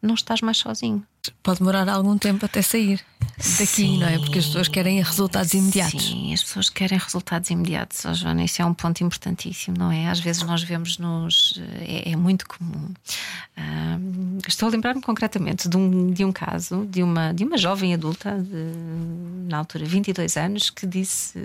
não 0.02 0.14
estás 0.14 0.40
mais 0.40 0.58
sozinho. 0.58 1.06
Pode 1.42 1.58
demorar 1.58 1.88
algum 1.88 2.16
tempo 2.18 2.44
até 2.44 2.62
sair 2.62 3.04
daqui, 3.58 3.98
não 3.98 4.08
é? 4.08 4.18
Porque 4.18 4.38
as 4.38 4.46
pessoas 4.46 4.68
querem 4.68 5.02
resultados 5.02 5.52
imediatos. 5.52 6.06
Sim, 6.06 6.32
as 6.32 6.42
pessoas 6.42 6.70
querem 6.70 6.98
resultados 6.98 7.50
imediatos, 7.50 8.04
oh, 8.04 8.14
Joana. 8.14 8.44
Isso 8.44 8.62
é 8.62 8.64
um 8.64 8.72
ponto 8.72 9.02
importantíssimo, 9.04 9.76
não 9.78 9.92
é? 9.92 10.08
Às 10.08 10.20
vezes 10.20 10.42
nós 10.42 10.62
vemos 10.62 10.98
nos. 10.98 11.60
É, 11.80 12.12
é 12.12 12.16
muito 12.16 12.46
comum. 12.46 12.94
Ah, 13.56 13.98
estou 14.46 14.68
a 14.68 14.70
lembrar-me 14.70 15.00
concretamente 15.00 15.68
de 15.68 15.76
um, 15.76 16.10
de 16.10 16.24
um 16.24 16.32
caso 16.32 16.86
de 16.86 17.02
uma, 17.02 17.32
de 17.32 17.44
uma 17.44 17.56
jovem 17.56 17.94
adulta, 17.94 18.38
de, 18.38 19.48
na 19.48 19.58
altura 19.58 19.84
22 19.84 20.36
anos, 20.36 20.70
que 20.70 20.86
disse. 20.86 21.38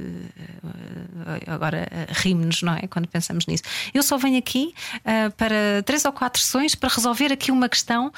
ah, 1.26 1.54
agora 1.54 1.88
ah, 1.92 2.08
rimos-nos, 2.10 2.62
não 2.62 2.74
é? 2.74 2.88
Quando 2.88 3.08
pensamos 3.08 3.46
nisso. 3.46 3.64
Eu 3.94 4.04
só 4.04 4.18
venho 4.18 4.38
aqui 4.38 4.74
ah, 5.04 5.32
para 5.36 5.84
três 5.86 6.06
ou 6.06 6.12
quatro 6.14 6.42
sessões 6.42 6.74
para 6.74 6.90
resolver 6.90 7.32
aqui 7.34 7.52
uma 7.52 7.68
questão 7.68 8.12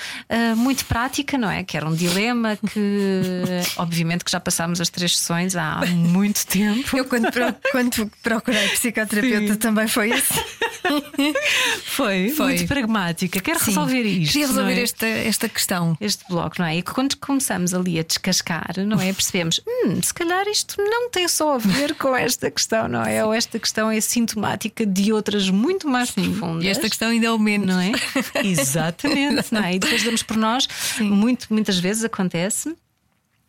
muito 0.58 0.86
prática, 0.86 1.38
não 1.38 1.50
é? 1.50 1.53
Que 1.62 1.76
era 1.76 1.86
um 1.88 1.94
dilema 1.94 2.58
que, 2.58 3.42
obviamente, 3.78 4.24
que 4.24 4.32
já 4.32 4.40
passámos 4.40 4.80
as 4.80 4.90
três 4.90 5.18
sessões 5.18 5.56
há 5.56 5.82
muito 5.88 6.48
tempo. 6.48 6.98
Eu, 6.98 7.06
quando, 7.06 7.30
pro- 7.32 7.56
quando 7.72 8.10
procurei 8.24 8.70
psicoterapeuta, 8.70 9.58
também 9.58 9.88
foi 9.88 10.14
assim. 10.14 10.40
Foi, 11.84 12.30
Foi. 12.36 12.46
muito 12.48 12.68
pragmática. 12.68 13.40
Quero 13.40 13.60
Sim. 13.60 13.66
resolver 13.68 14.02
isto. 14.02 14.32
Queria 14.34 14.48
resolver 14.48 14.74
é? 14.74 14.82
esta, 14.82 15.06
esta 15.08 15.50
questão. 15.50 15.98
Este 16.00 16.24
bloco, 16.30 16.56
não 16.60 16.66
é? 16.66 16.78
E 16.78 16.82
quando 16.82 17.16
começamos 17.18 17.74
ali 17.74 18.00
a 18.00 18.04
descascar, 18.04 18.74
não 18.86 19.00
é? 19.00 19.14
Percebemos, 19.14 19.62
hum, 19.68 20.02
se 20.02 20.14
calhar 20.14 20.48
isto 20.48 20.76
não 20.80 21.10
tem 21.10 21.28
só 21.28 21.56
a 21.56 21.58
ver 21.58 21.96
com 21.96 22.16
esta 22.16 22.50
questão, 22.50 22.88
não 22.88 23.04
é? 23.04 23.24
Ou 23.24 23.34
esta 23.34 23.60
questão 23.60 23.90
é 23.90 24.00
sintomática 24.02 24.86
de 24.86 25.12
outras 25.14 25.50
muito 25.50 25.88
mais 25.88 26.12
profundas. 26.12 26.66
E 26.66 26.68
esta 26.68 26.88
questão 26.90 27.10
ainda 27.10 27.28
é 27.28 27.32
o 27.32 27.40
menos. 27.40 27.68
não 27.68 27.80
é? 27.80 27.92
Exatamente, 28.44 29.54
não 29.54 29.64
é? 29.64 29.76
E 29.76 29.80
depois 29.80 30.04
damos 30.04 30.24
por 30.24 30.38
nós, 30.38 30.68
muito, 31.00 31.48
muitas 31.50 31.78
vezes 31.80 32.04
acontece. 32.04 32.76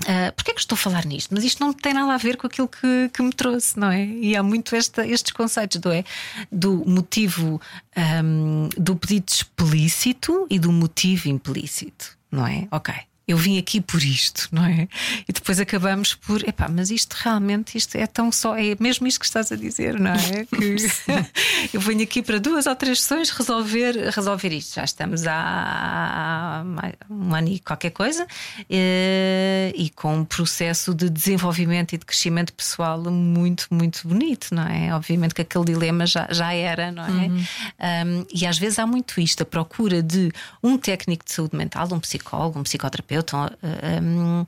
Uh, 0.03 0.33
Porquê 0.35 0.51
é 0.51 0.55
que 0.55 0.61
estou 0.61 0.75
a 0.75 0.79
falar 0.79 1.07
nisto? 1.07 1.33
Mas 1.33 1.45
isto 1.45 1.65
não 1.65 1.73
tem 1.73 1.95
nada 1.95 2.13
a 2.13 2.17
ver 2.19 2.37
com 2.37 2.47
aquilo 2.47 2.69
que, 2.69 3.09
que 3.13 3.23
me 3.23 3.33
trouxe, 3.33 3.79
não 3.79 3.91
é? 3.91 4.05
E 4.05 4.37
há 4.37 4.43
muito 4.43 4.75
esta- 4.75 5.07
estes 5.07 5.33
conceitos 5.33 5.81
do, 5.81 5.91
é, 5.91 6.05
do 6.51 6.85
motivo 6.87 7.61
ahm, 7.97 8.69
do 8.77 8.97
pedido 8.97 9.27
explícito 9.31 10.47
e 10.51 10.59
do 10.59 10.71
motivo 10.73 11.29
implícito, 11.29 12.19
não 12.31 12.47
é? 12.47 12.67
Ok. 12.71 12.93
Eu 13.27 13.37
vim 13.37 13.59
aqui 13.59 13.81
por 13.81 14.03
isto, 14.03 14.49
não 14.53 14.65
é? 14.65 14.87
E 15.27 15.33
depois 15.33 15.59
acabamos 15.59 16.15
por, 16.15 16.47
epá, 16.47 16.69
mas 16.69 16.91
isto 16.91 17.15
realmente 17.19 17.77
isto 17.77 17.97
é 17.97 18.07
tão 18.07 18.31
só, 18.31 18.57
é 18.57 18.77
mesmo 18.79 19.07
isto 19.07 19.21
que 19.21 19.27
estás 19.27 19.51
a 19.51 19.57
dizer, 19.57 19.99
não 19.99 20.13
é? 20.13 20.45
Que 20.55 20.77
eu 21.73 21.81
venho 21.81 22.03
aqui 22.03 22.23
para 22.23 22.39
duas 22.39 22.67
ou 22.67 22.77
três 22.77 23.01
sessões 23.01 23.31
resolver, 23.31 24.11
resolver 24.11 24.53
isto. 24.53 24.75
Já 24.75 24.85
estamos 24.85 25.27
há, 25.27 26.65
um 27.11 27.35
ano 27.35 27.49
e 27.49 27.59
qualquer 27.61 27.91
coisa, 27.91 28.27
eh, 28.69 29.73
e 29.75 29.91
com 29.91 30.19
um 30.19 30.25
processo 30.25 30.95
de 30.95 31.09
desenvolvimento 31.09 31.95
e 31.95 31.99
de 31.99 32.05
crescimento 32.05 32.53
pessoal 32.53 33.03
muito, 33.11 33.67
muito 33.71 34.07
bonito, 34.07 34.55
não 34.55 34.67
é? 34.67 34.95
Obviamente 34.95 35.35
que 35.35 35.43
aquele 35.43 35.65
dilema 35.65 36.07
já, 36.07 36.29
já 36.31 36.53
era, 36.53 36.93
não 36.93 37.05
é? 37.05 38.05
Um, 38.05 38.27
e 38.33 38.47
às 38.47 38.59
vezes 38.59 38.79
há 38.79 38.87
muito 38.87 39.21
isto, 39.21 39.43
a 39.43 39.47
procura 39.47 40.03
de 40.03 40.31
um 40.63 40.77
técnico 40.77 41.25
de 41.25 41.33
saúde 41.33 41.57
mental, 41.57 41.89
um 41.93 42.01
psicólogo, 42.01 42.59
um 42.59 42.63
psicoterapeuta, 42.63 43.14
uh, 43.21 44.01
um, 44.03 44.47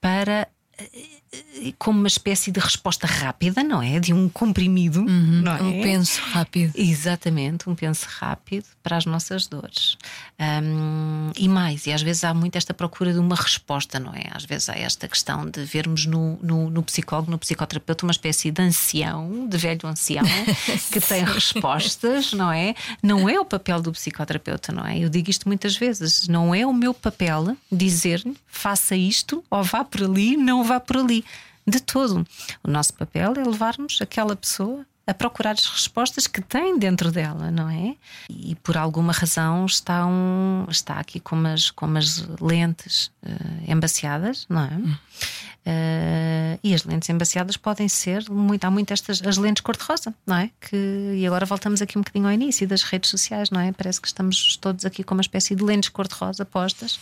para 0.00 0.48
eh, 0.78 1.29
como 1.78 1.98
uma 1.98 2.08
espécie 2.08 2.50
de 2.50 2.58
resposta 2.58 3.06
rápida, 3.06 3.62
não 3.62 3.80
é? 3.80 4.00
De 4.00 4.12
um 4.12 4.28
comprimido, 4.28 5.02
não 5.02 5.56
é? 5.56 5.62
Um 5.62 5.82
penso 5.82 6.20
rápido. 6.22 6.72
Exatamente, 6.74 7.68
um 7.68 7.74
penso 7.74 8.06
rápido 8.08 8.64
para 8.82 8.96
as 8.96 9.04
nossas 9.04 9.46
dores. 9.46 9.96
Hum, 10.40 11.30
e 11.36 11.48
mais, 11.48 11.86
e 11.86 11.92
às 11.92 12.02
vezes 12.02 12.24
há 12.24 12.34
muito 12.34 12.56
esta 12.56 12.74
procura 12.74 13.12
de 13.12 13.18
uma 13.18 13.36
resposta, 13.36 14.00
não 14.00 14.12
é? 14.12 14.24
Às 14.32 14.44
vezes 14.44 14.68
há 14.68 14.74
esta 14.74 15.06
questão 15.06 15.48
de 15.48 15.62
vermos 15.64 16.06
no, 16.06 16.38
no, 16.42 16.68
no 16.68 16.82
psicólogo, 16.82 17.30
no 17.30 17.38
psicoterapeuta, 17.38 18.04
uma 18.04 18.12
espécie 18.12 18.50
de 18.50 18.62
ancião, 18.62 19.46
de 19.46 19.56
velho 19.56 19.86
ancião, 19.86 20.24
que 20.90 21.00
tem 21.00 21.24
respostas, 21.24 22.32
não 22.32 22.50
é? 22.50 22.74
Não 23.02 23.28
é 23.28 23.38
o 23.38 23.44
papel 23.44 23.80
do 23.80 23.92
psicoterapeuta, 23.92 24.72
não 24.72 24.84
é? 24.84 24.98
Eu 24.98 25.08
digo 25.08 25.30
isto 25.30 25.46
muitas 25.46 25.76
vezes, 25.76 26.26
não 26.26 26.54
é 26.54 26.66
o 26.66 26.72
meu 26.72 26.92
papel 26.92 27.56
dizer-lhe 27.70 28.36
faça 28.60 28.94
isto 28.94 29.42
ou 29.50 29.62
vá 29.62 29.84
por 29.84 30.02
ali, 30.02 30.36
não 30.36 30.62
vá 30.62 30.78
por 30.78 30.98
ali. 30.98 31.19
De 31.66 31.80
todo. 31.80 32.26
O 32.62 32.70
nosso 32.70 32.94
papel 32.94 33.34
é 33.36 33.44
levarmos 33.44 33.98
aquela 34.00 34.34
pessoa 34.34 34.84
a 35.06 35.14
procurar 35.14 35.52
as 35.52 35.66
respostas 35.66 36.26
que 36.26 36.40
tem 36.40 36.78
dentro 36.78 37.10
dela, 37.10 37.50
não 37.50 37.68
é? 37.68 37.96
E 38.28 38.54
por 38.56 38.76
alguma 38.76 39.12
razão 39.12 39.66
está, 39.66 40.06
um, 40.06 40.66
está 40.68 40.94
aqui 40.94 41.18
com 41.18 41.34
umas, 41.34 41.70
com 41.70 41.86
umas 41.86 42.28
lentes 42.40 43.10
eh, 43.22 43.72
embaciadas, 43.72 44.46
não 44.48 44.60
é? 44.60 44.70
Eh, 45.64 46.58
e 46.62 46.74
as 46.74 46.84
lentes 46.84 47.08
embaciadas 47.10 47.56
podem 47.56 47.86
ser 47.88 48.24
muito, 48.30 48.64
há 48.64 48.70
muito 48.70 48.92
estas 48.92 49.22
as 49.24 49.36
lentes 49.36 49.60
cor-de-rosa, 49.60 50.14
não 50.26 50.36
é? 50.36 50.50
Que, 50.60 51.14
e 51.16 51.26
agora 51.26 51.44
voltamos 51.44 51.82
aqui 51.82 51.98
um 51.98 52.00
bocadinho 52.00 52.26
ao 52.26 52.32
início 52.32 52.66
das 52.66 52.82
redes 52.82 53.10
sociais, 53.10 53.50
não 53.50 53.60
é? 53.60 53.70
Parece 53.72 54.00
que 54.00 54.06
estamos 54.06 54.56
todos 54.56 54.84
aqui 54.86 55.04
com 55.04 55.14
uma 55.14 55.20
espécie 55.20 55.54
de 55.54 55.62
lentes 55.62 55.90
cor-de-rosa 55.90 56.44
postas 56.44 56.98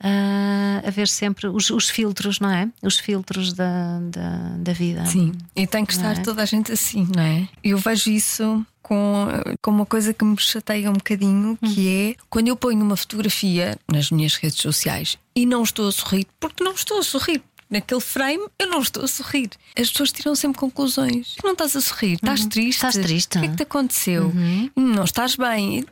ah, 0.00 0.82
a 0.86 0.90
ver 0.90 1.08
sempre 1.08 1.48
os, 1.48 1.70
os 1.70 1.88
filtros, 1.88 2.38
não 2.38 2.50
é? 2.50 2.68
Os 2.82 2.98
filtros 2.98 3.52
da, 3.52 3.98
da, 4.00 4.56
da 4.58 4.72
vida. 4.72 5.04
Sim, 5.06 5.32
e 5.54 5.66
tem 5.66 5.84
que 5.84 5.92
estar 5.92 6.16
é? 6.16 6.22
toda 6.22 6.42
a 6.42 6.46
gente 6.46 6.70
assim, 6.70 7.08
não 7.14 7.22
é? 7.22 7.48
Eu 7.64 7.78
vejo 7.78 8.10
isso 8.10 8.64
com, 8.82 9.26
com 9.60 9.70
uma 9.72 9.86
coisa 9.86 10.14
que 10.14 10.24
me 10.24 10.38
chateia 10.38 10.90
um 10.90 10.94
bocadinho, 10.94 11.58
que 11.60 11.88
é 11.88 12.14
quando 12.30 12.48
eu 12.48 12.56
ponho 12.56 12.82
uma 12.82 12.96
fotografia 12.96 13.76
nas 13.90 14.12
minhas 14.12 14.36
redes 14.36 14.58
sociais 14.58 15.18
e 15.34 15.44
não 15.44 15.64
estou 15.64 15.88
a 15.88 15.92
sorrir, 15.92 16.26
porque 16.38 16.62
não 16.62 16.72
estou 16.72 17.00
a 17.00 17.02
sorrir. 17.02 17.42
Naquele 17.68 18.00
frame 18.00 18.46
eu 18.58 18.68
não 18.68 18.80
estou 18.80 19.02
a 19.04 19.08
sorrir. 19.08 19.50
As 19.78 19.90
pessoas 19.90 20.12
tiram 20.12 20.34
sempre 20.36 20.58
conclusões. 20.60 21.34
Não 21.42 21.52
estás 21.52 21.74
a 21.74 21.80
sorrir, 21.80 22.14
estás 22.14 22.46
triste. 22.46 22.76
Estás 22.76 22.94
triste. 22.96 23.38
O 23.38 23.40
que 23.40 23.46
é 23.46 23.50
que 23.50 23.56
te 23.56 23.62
aconteceu? 23.64 24.28
Hum, 24.34 24.70
Não 24.76 25.04
estás 25.04 25.34
bem. 25.36 25.84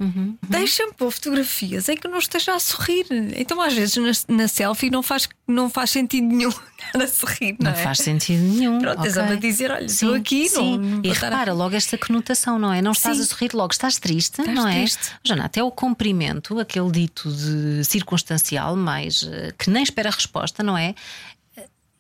Deixa-me 0.49 0.93
pôr 0.95 1.11
fotografias 1.11 1.89
em 1.89 1.97
que 1.97 2.07
eu 2.07 2.11
não 2.11 2.19
esteja 2.19 2.55
a 2.55 2.61
sorrir. 2.61 3.07
Então, 3.37 3.61
às 3.61 3.75
vezes, 3.75 3.97
na, 4.29 4.37
na 4.37 4.49
selfie 4.49 4.89
não 4.91 5.03
faz, 5.03 5.29
não 5.49 5.69
faz 5.69 5.91
sentido 5.91 6.27
nenhum 6.27 6.51
estar 6.87 7.03
a 7.03 7.09
sorrir. 7.09 7.57
Não, 7.59 7.71
Não 7.73 7.79
é? 7.79 7.83
faz 7.83 7.99
sentido 7.99 8.41
nenhum. 8.43 8.79
Pronto, 8.79 9.05
é 9.05 9.11
só 9.11 9.21
ok. 9.21 9.27
para 9.33 9.37
dizer, 9.41 9.71
olha, 9.71 9.85
estou 9.87 10.15
aqui, 10.15 10.43
não- 10.43 10.49
sim. 10.49 10.79
não 10.79 11.01
E 11.03 11.09
estar 11.09 11.27
a- 11.27 11.31
repara 11.31 11.53
logo 11.53 11.75
esta 11.75 11.99
conotação, 11.99 12.59
não 12.59 12.73
é? 12.73 12.81
Não 12.81 12.93
estás 12.93 13.17
Sim. 13.17 13.23
a 13.25 13.27
sorrir 13.27 13.51
logo, 13.55 13.73
estás 13.73 13.99
triste, 13.99 14.41
Estás 14.41 14.57
não 14.57 14.69
é? 14.69 14.75
triste. 14.81 15.11
Jana, 15.25 15.45
até 15.47 15.63
o 15.63 15.71
cumprimento, 15.71 16.59
aquele 16.61 16.91
dito 16.93 17.31
de 17.33 17.85
circunstancial, 17.85 18.77
mais 18.77 19.23
eh, 19.29 19.53
que 19.59 19.71
nem 19.71 19.83
espera 19.83 20.11
resposta, 20.11 20.63
não 20.63 20.77
é? 20.79 20.95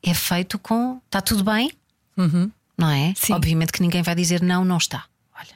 É 0.04 0.14
feito 0.14 0.58
com 0.58 1.00
está 1.06 1.20
tudo 1.20 1.42
bem, 1.42 1.72
não 2.16 2.90
é? 2.90 3.08
Uhum. 3.08 3.14
Sim. 3.16 3.32
Obviamente 3.32 3.72
que 3.72 3.80
ninguém 3.80 4.02
vai 4.02 4.14
dizer 4.14 4.42
não, 4.42 4.64
não 4.64 4.76
está. 4.76 5.04
Olha, 5.38 5.54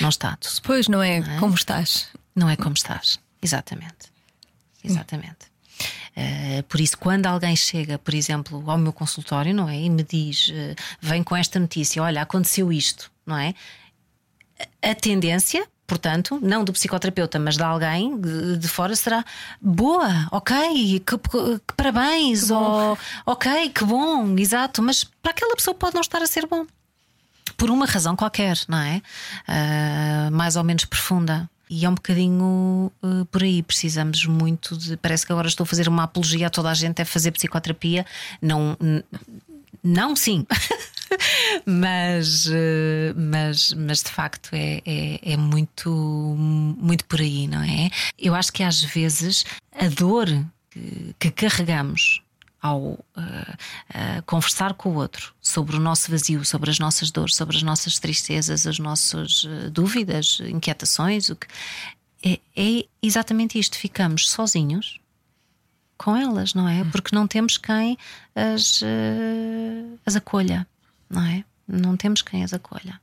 não 0.00 0.08
está, 0.08 0.36
tudo 0.36 0.62
Pois 0.62 0.88
não 0.88 1.02
é, 1.02 1.20
como 1.38 1.54
estás. 1.54 2.08
não 2.34 2.48
é 2.48 2.56
como 2.56 2.74
estás. 2.74 3.20
Exatamente. 3.42 4.12
Exatamente. 4.82 5.52
Eh, 6.16 6.62
por 6.68 6.80
isso, 6.80 6.96
quando 6.96 7.26
alguém 7.26 7.56
chega, 7.56 7.98
por 7.98 8.14
exemplo, 8.14 8.62
ao 8.70 8.78
meu 8.78 8.92
consultório, 8.92 9.52
não 9.54 9.68
é? 9.68 9.78
E 9.80 9.90
me 9.90 10.02
diz, 10.04 10.50
eh, 10.54 10.74
vem 11.00 11.22
com 11.22 11.34
esta 11.34 11.58
notícia, 11.58 12.02
olha, 12.02 12.22
aconteceu 12.22 12.72
isto, 12.72 13.10
não 13.26 13.36
é? 13.36 13.54
A 14.82 14.94
tendência, 14.94 15.66
portanto, 15.86 16.38
não 16.42 16.64
do 16.64 16.72
psicoterapeuta, 16.72 17.38
mas 17.38 17.56
de 17.56 17.62
alguém 17.62 18.18
de, 18.18 18.56
de 18.56 18.68
fora, 18.68 18.94
será 18.96 19.24
boa, 19.60 20.28
ok, 20.30 21.00
que, 21.00 21.18
que 21.18 21.74
parabéns, 21.76 22.50
ou 22.50 22.98
ok, 23.26 23.68
que 23.70 23.84
bom, 23.84 24.34
exato, 24.38 24.82
mas 24.82 25.04
para 25.04 25.32
aquela 25.32 25.54
pessoa 25.56 25.74
pode 25.74 25.94
não 25.94 26.00
estar 26.00 26.22
a 26.22 26.26
ser 26.26 26.46
bom. 26.46 26.66
por 27.56 27.70
uma 27.70 27.86
razão 27.86 28.16
qualquer, 28.16 28.58
não 28.68 28.78
é? 28.78 29.02
Ah, 29.46 30.28
mais 30.32 30.56
ou 30.56 30.64
menos 30.64 30.84
profunda. 30.84 31.48
E 31.68 31.84
é 31.84 31.88
um 31.88 31.94
bocadinho 31.94 32.92
uh, 33.02 33.24
por 33.32 33.42
aí. 33.42 33.62
Precisamos 33.62 34.26
muito 34.26 34.76
de. 34.76 34.96
Parece 34.96 35.24
que 35.26 35.32
agora 35.32 35.48
estou 35.48 35.64
a 35.64 35.66
fazer 35.66 35.88
uma 35.88 36.04
apologia 36.04 36.46
a 36.46 36.50
toda 36.50 36.70
a 36.70 36.74
gente, 36.74 37.00
é 37.00 37.04
fazer 37.04 37.30
psicoterapia. 37.32 38.04
Não, 38.40 38.76
não 39.82 40.14
sim. 40.14 40.46
mas, 41.66 42.46
uh, 42.46 43.14
mas, 43.16 43.72
mas 43.72 44.02
de 44.02 44.10
facto 44.10 44.50
é, 44.52 44.82
é, 44.84 45.32
é 45.32 45.36
muito, 45.36 45.90
muito 45.90 47.04
por 47.04 47.20
aí, 47.20 47.46
não 47.46 47.62
é? 47.62 47.90
Eu 48.18 48.34
acho 48.34 48.52
que 48.52 48.62
às 48.62 48.82
vezes 48.82 49.44
a 49.72 49.88
dor 49.88 50.26
que, 50.70 51.14
que 51.18 51.30
carregamos 51.30 52.24
ao 52.64 52.80
uh, 52.80 52.96
uh, 53.16 54.22
conversar 54.24 54.72
com 54.72 54.88
o 54.88 54.94
outro 54.94 55.34
sobre 55.38 55.76
o 55.76 55.78
nosso 55.78 56.10
vazio, 56.10 56.42
sobre 56.46 56.70
as 56.70 56.78
nossas 56.78 57.10
dores, 57.10 57.36
sobre 57.36 57.58
as 57.58 57.62
nossas 57.62 57.98
tristezas, 57.98 58.66
as 58.66 58.78
nossas 58.78 59.44
uh, 59.44 59.70
dúvidas, 59.70 60.38
inquietações, 60.40 61.28
o 61.28 61.36
que 61.36 61.46
é, 62.24 62.40
é 62.56 62.86
exatamente 63.02 63.58
isto. 63.58 63.76
Ficamos 63.76 64.30
sozinhos 64.30 64.98
com 65.98 66.16
elas, 66.16 66.54
não 66.54 66.66
é? 66.66 66.82
Porque 66.84 67.14
não 67.14 67.28
temos 67.28 67.58
quem 67.58 67.98
as, 68.34 68.82
as 70.06 70.16
acolha, 70.16 70.66
não 71.14 71.24
é? 71.24 71.44
Não 71.66 71.96
temos 71.96 72.22
quem 72.22 72.44
as 72.44 72.52
acolha. 72.52 73.00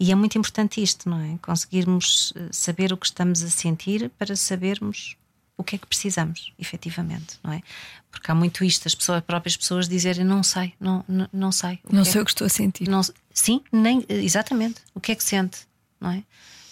E 0.00 0.10
é 0.10 0.14
muito 0.14 0.36
importante 0.38 0.82
isto, 0.82 1.08
não 1.08 1.20
é? 1.20 1.38
Conseguirmos 1.40 2.32
uh, 2.32 2.48
saber 2.50 2.92
o 2.92 2.96
que 2.96 3.06
estamos 3.06 3.42
a 3.42 3.50
sentir 3.50 4.10
para 4.18 4.34
sabermos 4.34 5.16
o 5.58 5.64
que 5.64 5.76
é 5.76 5.78
que 5.78 5.86
precisamos, 5.86 6.52
efetivamente, 6.58 7.38
não 7.42 7.52
é? 7.52 7.62
Porque 8.10 8.30
há 8.30 8.34
muito 8.34 8.64
isto, 8.64 8.86
as 8.86 8.94
pessoas, 8.94 9.18
as 9.18 9.24
próprias 9.24 9.56
pessoas 9.56 9.88
dizerem 9.88 10.24
não 10.24 10.42
sei, 10.42 10.74
não, 10.78 11.04
não, 11.08 11.28
não 11.32 11.52
sei. 11.52 11.78
Não 11.90 12.02
é 12.02 12.04
sei 12.04 12.20
o 12.20 12.24
que 12.24 12.30
estou 12.30 12.46
a 12.46 12.50
sentir. 12.50 12.88
não, 12.88 13.00
sim, 13.32 13.62
nem 13.72 14.04
exatamente. 14.08 14.80
O 14.94 15.00
que 15.00 15.12
é 15.12 15.14
que 15.14 15.24
sente, 15.24 15.60
não 16.00 16.10
é? 16.10 16.22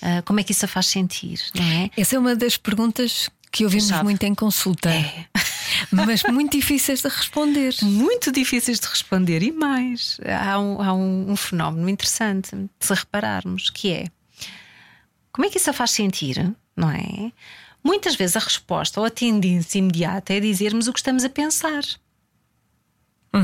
Ah, 0.03 0.23
como 0.23 0.39
é 0.39 0.43
que 0.43 0.53
isso 0.53 0.67
a 0.67 0.69
faz 0.69 0.87
sentir, 0.87 1.41
não 1.55 1.65
é? 1.65 1.91
Essa 1.97 2.17
é 2.17 2.19
uma 2.19 2.37
das 2.37 2.59
perguntas 2.59 3.31
que 3.51 3.65
ouvimos 3.65 3.91
muito 4.03 4.23
em 4.25 4.35
consulta, 4.35 4.91
É. 4.91 5.27
mas 5.91 6.23
muito 6.25 6.53
difíceis 6.53 7.03
de 7.03 7.09
responder. 7.09 7.75
Muito 7.83 8.33
difíceis 8.33 8.81
de 8.81 8.87
responder 8.87 9.43
e 9.43 9.53
mais. 9.53 10.19
Há 10.25 10.59
um, 10.59 10.83
há 10.83 10.93
um, 10.93 11.31
um 11.33 11.37
fenómeno 11.37 11.89
interessante 11.89 12.55
de 12.55 12.69
se 12.81 12.95
repararmos 12.95 13.71
que 13.71 13.93
é 13.93 14.07
como 15.33 15.47
é 15.47 15.51
que 15.51 15.59
isso 15.59 15.69
a 15.69 15.73
faz 15.73 15.91
sentir, 15.91 16.55
não 16.77 16.91
é? 16.91 17.33
Muitas 17.83 18.15
vezes 18.15 18.37
a 18.37 18.41
resposta 18.41 19.01
ou 19.01 19.07
a 19.07 19.11
tendência 19.11 19.79
imediata 19.79 20.33
é 20.33 20.39
dizermos 20.39 20.87
o 20.87 20.93
que 20.93 21.01
estamos 21.01 21.25
a 21.25 21.29
pensar. 21.29 21.83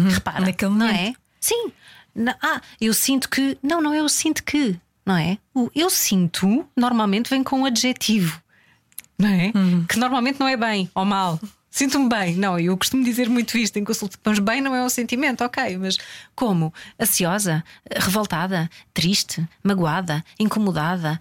Repara, 0.08 0.40
naquele 0.40 0.70
não 0.70 0.86
é? 0.86 1.14
Sim. 1.40 1.72
Ah, 2.40 2.60
eu 2.80 2.94
sinto 2.94 3.28
que. 3.28 3.58
Não, 3.60 3.80
não 3.80 3.92
é 3.92 3.98
eu 3.98 4.08
sinto 4.08 4.44
que, 4.44 4.78
não 5.04 5.16
é? 5.16 5.36
O 5.52 5.68
eu 5.74 5.90
sinto 5.90 6.64
normalmente 6.76 7.28
vem 7.28 7.42
com 7.42 7.60
um 7.60 7.64
adjetivo, 7.64 8.40
não 9.18 9.28
é? 9.28 9.52
Que 9.88 9.98
normalmente 9.98 10.38
não 10.38 10.46
é 10.46 10.56
bem 10.56 10.88
ou 10.94 11.04
mal. 11.04 11.40
Sinto-me 11.70 12.08
bem. 12.08 12.34
Não, 12.34 12.58
eu 12.58 12.76
costumo 12.76 13.04
dizer 13.04 13.28
muito 13.28 13.56
isto 13.56 13.78
em 13.78 13.84
consulta. 13.84 14.18
Mas 14.24 14.40
bem 14.40 14.60
não 14.60 14.74
é 14.74 14.82
um 14.82 14.88
sentimento, 14.88 15.44
ok. 15.44 15.78
Mas 15.78 15.96
como? 16.34 16.74
Ansiosa, 17.00 17.62
revoltada, 17.88 18.68
triste, 18.92 19.48
magoada, 19.62 20.24
incomodada. 20.38 21.18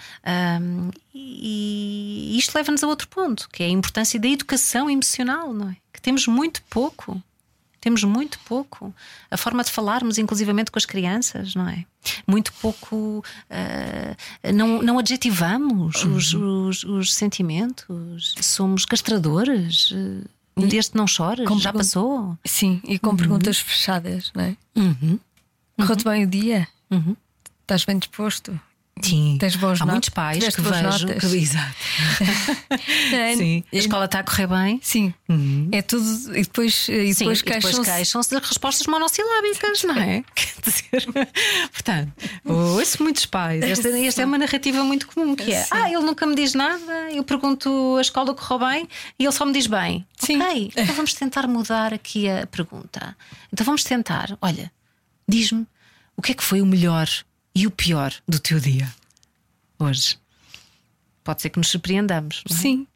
hum, 0.61 0.89
e 1.13 2.35
isto 2.37 2.55
leva-nos 2.55 2.83
a 2.83 2.87
outro 2.87 3.07
ponto, 3.07 3.47
que 3.51 3.61
é 3.61 3.67
a 3.67 3.69
importância 3.69 4.19
da 4.19 4.27
educação 4.27 4.89
emocional, 4.89 5.53
não 5.53 5.69
é? 5.69 5.77
Que 5.93 6.01
temos 6.01 6.25
muito 6.25 6.63
pouco. 6.69 7.21
Temos 7.79 8.03
muito 8.03 8.39
pouco. 8.39 8.93
A 9.31 9.37
forma 9.37 9.63
de 9.63 9.71
falarmos, 9.71 10.17
inclusivamente 10.17 10.71
com 10.71 10.79
as 10.79 10.85
crianças, 10.85 11.55
não 11.55 11.69
é? 11.69 11.85
Muito 12.27 12.51
pouco. 12.53 13.23
ah, 13.49 14.51
não, 14.51 14.81
não 14.81 14.99
adjetivamos 14.99 16.03
os, 16.03 16.33
os, 16.33 16.83
os 16.83 17.13
sentimentos. 17.13 18.35
Somos 18.41 18.83
castradores. 18.83 19.93
ah, 19.93 20.38
Deste 20.67 20.95
não 20.97 21.07
chores, 21.07 21.45
Como 21.47 21.59
já 21.59 21.71
pergun- 21.71 21.79
passou. 21.79 22.37
Sim, 22.45 22.81
e 22.83 22.97
com 22.99 23.15
perguntas 23.15 23.59
fechadas, 23.59 24.31
não 24.35 24.43
é? 24.43 24.57
Uhum. 24.75 25.19
Correu-te 25.77 26.03
bem 26.03 26.23
o 26.23 26.27
dia? 26.27 26.67
Uhum. 26.91 27.15
Estás 27.61 27.85
bem 27.85 27.97
disposto? 27.99 28.59
Sim. 29.01 29.37
Tens 29.39 29.55
bons 29.55 29.81
Há 29.81 29.85
not- 29.85 29.91
muitos 29.93 30.09
pais 30.09 30.37
tiveste 30.39 30.55
que 30.61 30.61
boas 30.69 30.75
vejam. 30.81 31.07
notas? 31.07 31.31
Que, 31.31 31.37
exato. 31.37 31.75
Sim. 33.37 33.63
A 33.71 33.75
escola 33.75 34.05
está 34.05 34.19
a 34.19 34.23
correr 34.23 34.47
bem. 34.47 34.79
Sim, 34.83 35.13
é 35.71 35.81
tudo. 35.81 36.35
E 36.37 36.41
depois, 36.43 36.87
e 36.89 37.13
Sim, 37.13 37.19
depois 37.25 37.41
queixam-se. 37.41 37.81
queixam-se 37.81 38.29
de 38.29 38.41
respostas 38.45 38.87
monossilábicas, 38.87 39.83
não 39.83 39.95
é? 39.97 40.23
Quer 40.35 40.53
dizer, 40.61 41.07
portanto, 41.71 42.11
ouço 42.45 43.01
muitos 43.03 43.25
pais. 43.25 43.63
Esta, 43.63 43.89
esta 43.89 44.21
é 44.21 44.25
uma 44.25 44.37
narrativa 44.37 44.83
muito 44.83 45.07
comum 45.07 45.35
que 45.35 45.51
é: 45.53 45.65
ah, 45.71 45.89
ele 45.89 46.01
nunca 46.01 46.25
me 46.25 46.35
diz 46.35 46.53
nada, 46.53 47.11
eu 47.11 47.23
pergunto 47.23 47.95
a 47.97 48.01
escola 48.01 48.33
correu 48.33 48.59
bem 48.69 48.87
e 49.17 49.23
ele 49.25 49.31
só 49.31 49.45
me 49.45 49.53
diz 49.53 49.67
bem. 49.67 50.05
Sim. 50.17 50.41
Ok, 50.41 50.71
então 50.75 50.95
vamos 50.95 51.13
tentar 51.13 51.47
mudar 51.47 51.93
aqui 51.93 52.29
a 52.29 52.45
pergunta. 52.47 53.15
Então 53.51 53.65
vamos 53.65 53.83
tentar, 53.83 54.37
olha, 54.41 54.71
diz-me 55.27 55.65
o 56.17 56.21
que 56.21 56.31
é 56.33 56.35
que 56.35 56.43
foi 56.43 56.61
o 56.61 56.65
melhor 56.65 57.07
e 57.59 57.67
o 57.67 57.71
pior 57.71 58.13
do 58.25 58.39
teu 58.39 58.57
dia 58.57 58.87
hoje. 59.77 60.17
Pode 61.23 61.41
ser 61.41 61.49
que 61.49 61.57
nos 61.57 61.67
surpreendamos. 61.67 62.41
é? 62.49 62.53
Sim. 62.53 62.87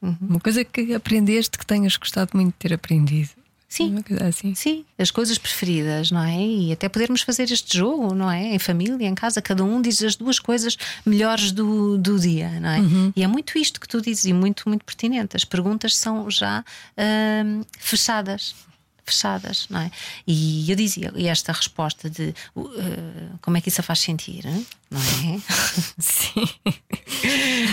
Uhum. 0.00 0.16
Uma 0.20 0.40
coisa 0.40 0.64
que 0.64 0.94
aprendeste 0.94 1.58
que 1.58 1.66
tenhas 1.66 1.96
gostado 1.96 2.30
muito 2.34 2.52
de 2.52 2.58
ter 2.58 2.72
aprendido. 2.72 3.30
Sim. 3.68 4.04
Assim. 4.28 4.54
Sim, 4.54 4.84
as 4.98 5.10
coisas 5.10 5.38
preferidas, 5.38 6.10
não 6.10 6.22
é? 6.22 6.38
E 6.38 6.72
até 6.72 6.88
podermos 6.88 7.22
fazer 7.22 7.50
este 7.50 7.78
jogo, 7.78 8.14
não 8.14 8.30
é? 8.30 8.54
Em 8.54 8.58
família, 8.58 9.08
em 9.08 9.14
casa, 9.14 9.40
cada 9.40 9.64
um 9.64 9.80
diz 9.80 10.02
as 10.02 10.14
duas 10.14 10.38
coisas 10.38 10.76
melhores 11.06 11.50
do, 11.50 11.96
do 11.96 12.18
dia, 12.18 12.60
não 12.60 12.68
é? 12.68 12.80
E 13.16 13.24
é 13.24 13.26
muito 13.26 13.58
isto 13.58 13.80
que 13.80 13.88
tu 13.88 14.00
dizes 14.00 14.26
e 14.26 14.32
muito, 14.32 14.68
muito 14.68 14.84
pertinente. 14.84 15.36
As 15.36 15.44
perguntas 15.44 15.96
são 15.96 16.30
já 16.30 16.62
hum, 17.46 17.62
fechadas. 17.78 18.54
Fechadas, 19.04 19.66
não 19.68 19.80
é? 19.80 19.90
E 20.26 20.70
eu 20.70 20.76
dizia, 20.76 21.12
e 21.16 21.26
esta 21.26 21.52
resposta 21.52 22.08
de 22.08 22.34
uh, 22.54 23.38
como 23.40 23.56
é 23.56 23.60
que 23.60 23.68
isso 23.68 23.80
a 23.80 23.84
faz 23.84 23.98
sentir, 23.98 24.44
não 24.44 25.00
é? 25.00 25.40
Sim. 25.98 26.44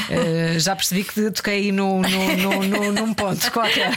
Uh, 0.09 0.59
já 0.59 0.75
percebi 0.75 1.03
que 1.03 1.29
toquei 1.31 1.71
no, 1.71 2.01
no, 2.01 2.37
no, 2.37 2.63
no- 2.63 2.91
num 2.93 3.13
ponto 3.13 3.51
qualquer. 3.51 3.91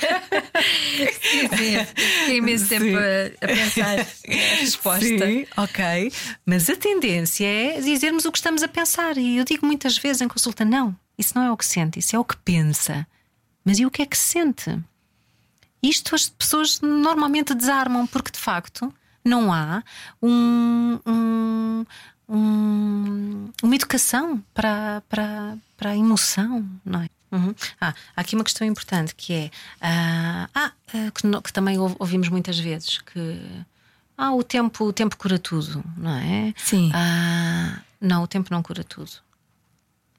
Sim, 1.57 1.85
Fiquei 1.95 2.37
imenso 2.37 2.69
tempo 2.69 2.97
a, 2.97 3.45
a 3.45 3.49
pensar 3.49 3.99
a 4.01 4.57
resposta. 4.61 5.01
Sim, 5.07 5.47
ok. 5.57 6.13
Mas 6.45 6.69
a 6.69 6.77
tendência 6.77 7.47
é 7.47 7.81
dizermos 7.81 8.25
o 8.25 8.33
que 8.33 8.39
estamos 8.39 8.63
a 8.63 8.69
pensar. 8.69 9.17
E 9.17 9.37
eu 9.39 9.45
digo 9.45 9.65
muitas 9.67 9.97
vezes 9.99 10.23
em 10.23 10.29
consulta: 10.29 10.65
não, 10.65 10.95
isso 11.19 11.33
não 11.35 11.45
é 11.45 11.51
o 11.53 11.57
que 11.57 11.65
sente, 11.67 11.99
isso 11.99 12.15
é 12.15 12.19
o 12.19 12.25
que 12.25 12.37
pensa. 12.39 13.07
Mas 13.65 13.79
e 13.79 13.87
o 13.87 13.91
que 13.91 14.03
é 14.03 14.07
que 14.07 14.19
sente? 14.19 14.77
Isto 15.83 16.15
as 16.15 16.29
pessoas 16.29 16.81
normalmente 16.81 17.55
desarmam, 17.55 18.07
porque 18.07 18.31
de 18.31 18.39
facto 18.39 18.93
não 19.25 19.53
há 19.53 19.83
um- 20.23 20.99
um- 21.07 21.87
um- 22.29 23.51
uma 23.63 23.75
educação 23.75 24.43
para, 24.55 25.03
para, 25.09 25.57
para 25.77 25.91
a 25.91 25.97
emoção, 25.97 26.69
não 26.85 27.03
é? 27.03 27.09
Uhum. 27.31 27.55
Ah, 27.81 27.95
há 28.15 28.21
aqui 28.21 28.35
uma 28.35 28.45
questão 28.45 28.67
importante 28.67 29.15
que 29.15 29.33
é 29.33 29.51
ah, 29.81 30.49
ah, 30.55 30.73
que, 30.87 31.11
que 31.43 31.53
também 31.53 31.79
ou- 31.79 31.97
ouvimos 31.99 32.29
muitas 32.29 32.59
vezes 32.59 32.99
que 32.99 33.41
ah, 34.19 34.33
o 34.35 34.43
tempo, 34.43 34.85
o 34.85 34.93
tempo 34.93 35.17
cura 35.17 35.39
tudo, 35.39 35.83
não 35.97 36.11
é? 36.17 36.53
Sim. 36.59 36.91
Ah, 36.95 37.81
não, 38.01 38.23
o 38.23 38.27
tempo 38.27 38.49
não 38.53 38.63
cura 38.63 38.85
tudo. 38.85 39.11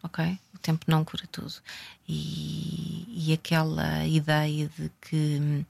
Ok? 0.03 0.37
O 0.53 0.59
tempo 0.59 0.85
não 0.87 1.03
cura 1.03 1.23
tudo. 1.31 1.53
E, 2.07 3.07
e 3.09 3.33
aquela 3.33 4.05
ideia 4.05 4.69
de 4.77 4.91
que 5.01 5.39
hum, 5.41 5.65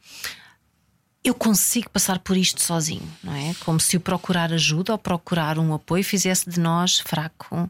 eu 1.24 1.34
consigo 1.34 1.89
passar 1.89 2.19
por 2.19 2.36
isto 2.36 2.62
sozinho, 2.62 3.08
não 3.24 3.34
é? 3.34 3.54
Como 3.63 3.80
se 3.80 3.96
o 3.96 4.00
procurar 4.00 4.52
ajuda 4.52 4.91
ou 4.91 4.98
procurar 4.98 5.58
um 5.58 5.74
apoio 5.74 6.04
fizesse 6.04 6.50
de 6.50 6.60
nós 6.60 7.00
fraco. 7.00 7.69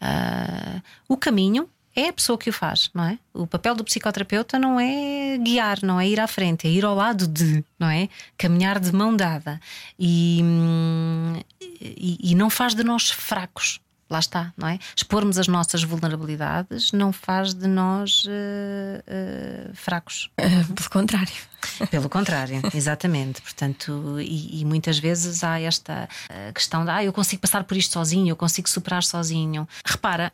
Ah, 0.00 0.80
o 1.06 1.16
caminho 1.16 1.68
é 1.94 2.08
a 2.08 2.12
pessoa 2.12 2.38
que 2.38 2.48
o 2.48 2.52
faz, 2.52 2.90
não 2.94 3.04
é? 3.04 3.18
O 3.32 3.46
papel 3.46 3.74
do 3.74 3.84
psicoterapeuta 3.84 4.58
não 4.58 4.80
é 4.80 5.36
guiar, 5.38 5.78
não 5.82 6.00
é 6.00 6.08
ir 6.08 6.18
à 6.18 6.26
frente, 6.26 6.66
é 6.66 6.70
ir 6.70 6.84
ao 6.84 6.94
lado 6.94 7.28
de, 7.28 7.62
não 7.78 7.88
é? 7.88 8.08
Caminhar 8.38 8.80
de 8.80 8.90
mão 8.92 9.14
dada. 9.14 9.60
E, 9.98 10.40
hum, 10.42 11.40
e, 11.60 12.18
e 12.30 12.34
não 12.34 12.48
faz 12.48 12.74
de 12.74 12.82
nós 12.82 13.10
fracos. 13.10 13.80
Lá 14.14 14.20
está, 14.20 14.52
não 14.56 14.68
é? 14.68 14.78
Expormos 14.94 15.40
as 15.40 15.48
nossas 15.48 15.82
vulnerabilidades 15.82 16.92
não 16.92 17.12
faz 17.12 17.52
de 17.52 17.66
nós 17.66 18.24
eh, 18.28 19.02
eh, 19.08 19.70
fracos. 19.74 20.30
Ah, 20.38 20.72
pelo 20.72 20.88
contrário. 20.88 21.34
Pelo 21.90 22.08
contrário, 22.08 22.60
exatamente. 22.74 23.40
Portanto, 23.40 24.20
e, 24.20 24.60
e 24.60 24.64
muitas 24.66 24.98
vezes 24.98 25.42
há 25.42 25.58
esta 25.58 26.08
questão 26.54 26.84
de 26.84 26.90
ah, 26.90 27.02
eu 27.02 27.12
consigo 27.12 27.40
passar 27.40 27.64
por 27.64 27.74
isto 27.76 27.94
sozinho, 27.94 28.28
eu 28.28 28.36
consigo 28.36 28.68
superar 28.68 29.02
sozinho. 29.02 29.66
Repara, 29.84 30.30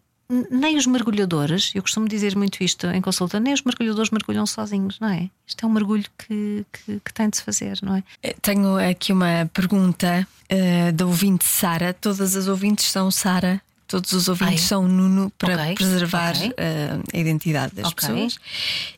nem 0.50 0.76
os 0.76 0.86
mergulhadores, 0.86 1.72
eu 1.74 1.82
costumo 1.82 2.08
dizer 2.08 2.36
muito 2.36 2.62
isto 2.62 2.86
em 2.88 3.00
consulta, 3.00 3.40
nem 3.40 3.54
os 3.54 3.62
mergulhadores 3.62 4.10
mergulham 4.10 4.44
sozinhos, 4.44 4.98
não 5.00 5.08
é? 5.08 5.30
Isto 5.46 5.64
é 5.64 5.68
um 5.68 5.72
mergulho 5.72 6.06
que, 6.18 6.66
que, 6.72 7.00
que 7.00 7.14
tem 7.14 7.30
de 7.30 7.36
se 7.38 7.42
fazer, 7.42 7.78
não 7.80 7.94
é? 7.94 8.02
Tenho 8.42 8.76
aqui 8.76 9.12
uma 9.12 9.48
pergunta 9.54 10.26
eh, 10.52 10.90
da 10.90 11.06
ouvinte 11.06 11.44
Sara. 11.44 11.94
Todas 11.94 12.34
as 12.34 12.48
ouvintes 12.48 12.90
são 12.90 13.08
Sara. 13.08 13.62
Todos 13.90 14.12
os 14.12 14.28
ouvintes 14.28 14.60
Ah, 14.62 14.64
é? 14.64 14.68
são 14.68 14.86
Nuno 14.86 15.32
para 15.36 15.54
Ok, 15.62 15.74
preservar 15.74 16.36
ok. 16.36 16.54
eh, 16.56 16.98
a 17.12 17.18
identidade 17.18 17.74
das 17.74 17.86
Ok. 17.86 18.08
Uhum. 18.08 18.14
pessoas. 18.14 18.38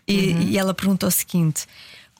E, 0.06 0.14
e 0.50 0.58
ela 0.58 0.74
pergunta 0.74 1.06
o 1.06 1.10
seguinte: 1.10 1.64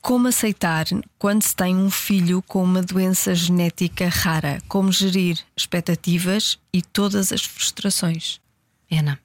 Como 0.00 0.26
aceitar 0.26 0.86
quando 1.18 1.42
se 1.42 1.54
tem 1.54 1.76
um 1.76 1.90
filho 1.90 2.40
com 2.42 2.64
uma 2.64 2.80
doença 2.82 3.34
genética 3.34 4.08
rara? 4.08 4.58
Como 4.68 4.90
gerir 4.90 5.38
expectativas 5.54 6.58
e 6.72 6.80
todas 6.80 7.30
as 7.30 7.42
frustrações? 7.44 8.40
Ana, 8.90 9.18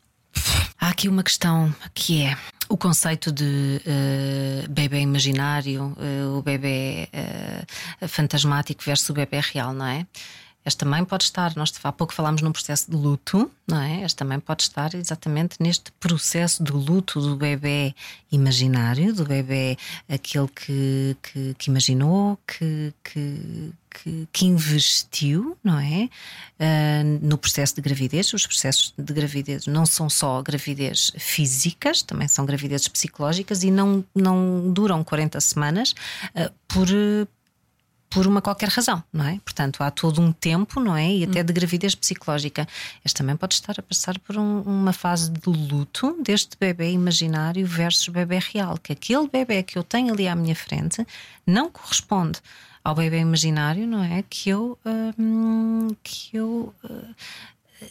há 0.79 0.89
aqui 0.89 1.07
uma 1.07 1.23
questão 1.23 1.73
que 1.93 2.23
é 2.23 2.37
o 2.69 2.75
conceito 2.77 3.31
de 3.31 3.81
eh, 3.85 4.65
bebê 4.69 4.99
imaginário, 4.99 5.95
eh, 6.01 6.25
o 6.37 6.41
bebê 6.41 7.07
eh, 7.13 7.63
fantasmático 8.09 8.83
versus 8.83 9.07
o 9.09 9.13
bebê 9.13 9.39
real, 9.39 9.73
não 9.73 9.85
é? 9.85 10.05
Este 10.67 10.79
também 10.79 11.05
pode 11.05 11.23
estar, 11.23 11.55
nós 11.55 11.73
há 11.81 11.91
pouco 11.93 12.13
falámos 12.13 12.41
num 12.41 12.51
processo 12.51 12.91
de 12.91 12.97
luto, 12.97 13.49
não 13.65 13.81
é? 13.81 14.03
Este 14.03 14.17
também 14.17 14.37
pode 14.37 14.63
estar 14.63 14.93
exatamente 14.95 15.55
neste 15.61 15.93
processo 15.93 16.61
de 16.61 16.73
luto 16.73 17.21
do 17.21 17.37
bebê 17.37 17.95
imaginário, 18.29 19.13
do 19.13 19.23
bebê 19.23 19.77
aquele 20.09 20.49
que, 20.49 21.15
que, 21.23 21.55
que 21.57 21.69
imaginou, 21.69 22.37
que, 22.45 22.93
que, 23.01 23.71
que, 23.89 24.27
que 24.29 24.45
investiu, 24.45 25.57
não 25.63 25.79
é? 25.79 26.09
Ah, 26.59 27.01
no 27.21 27.37
processo 27.37 27.73
de 27.75 27.81
gravidez. 27.81 28.33
Os 28.33 28.45
processos 28.45 28.93
de 28.97 29.13
gravidez 29.13 29.67
não 29.67 29.85
são 29.85 30.09
só 30.09 30.41
gravidez 30.41 31.13
físicas, 31.17 32.01
também 32.01 32.27
são 32.27 32.45
gravidezes 32.45 32.89
psicológicas 32.89 33.63
e 33.63 33.71
não, 33.71 34.03
não 34.13 34.69
duram 34.73 35.01
40 35.01 35.39
semanas 35.39 35.95
ah, 36.35 36.51
por. 36.67 36.87
Eh, 38.17 38.23
por 38.23 38.27
uma 38.27 38.41
qualquer 38.41 38.69
razão, 38.69 39.03
não 39.13 39.25
é? 39.25 39.39
Portanto, 39.43 39.81
há 39.83 39.91
todo 39.91 40.21
um 40.21 40.31
tempo, 40.31 40.79
não 40.79 40.95
é? 40.95 41.09
E 41.11 41.23
até 41.23 41.43
de 41.43 41.53
gravidez 41.53 41.93
psicológica. 41.95 42.67
Este 43.05 43.17
também 43.17 43.35
pode 43.35 43.53
estar 43.55 43.75
a 43.79 43.83
passar 43.83 44.17
por 44.19 44.37
um- 44.37 44.61
uma 44.61 44.93
fase 44.93 45.31
de 45.31 45.49
luto 45.49 46.17
deste 46.23 46.57
bebê 46.59 46.91
imaginário 46.91 47.65
versus 47.65 48.07
bebê 48.07 48.39
real. 48.39 48.77
Que 48.77 48.93
aquele 48.93 49.27
bebê 49.27 49.63
que 49.63 49.77
eu 49.77 49.83
tenho 49.83 50.13
ali 50.13 50.27
à 50.27 50.35
minha 50.35 50.55
frente 50.55 51.05
não 51.45 51.69
corresponde 51.69 52.39
ao 52.83 52.95
bebê 52.95 53.19
imaginário, 53.19 53.85
não 53.85 54.03
é? 54.03 54.23
Que 54.29 54.49
eu, 54.49 54.77
hum, 55.17 55.89
que 56.01 56.37
eu 56.37 56.73
hum, 56.83 57.13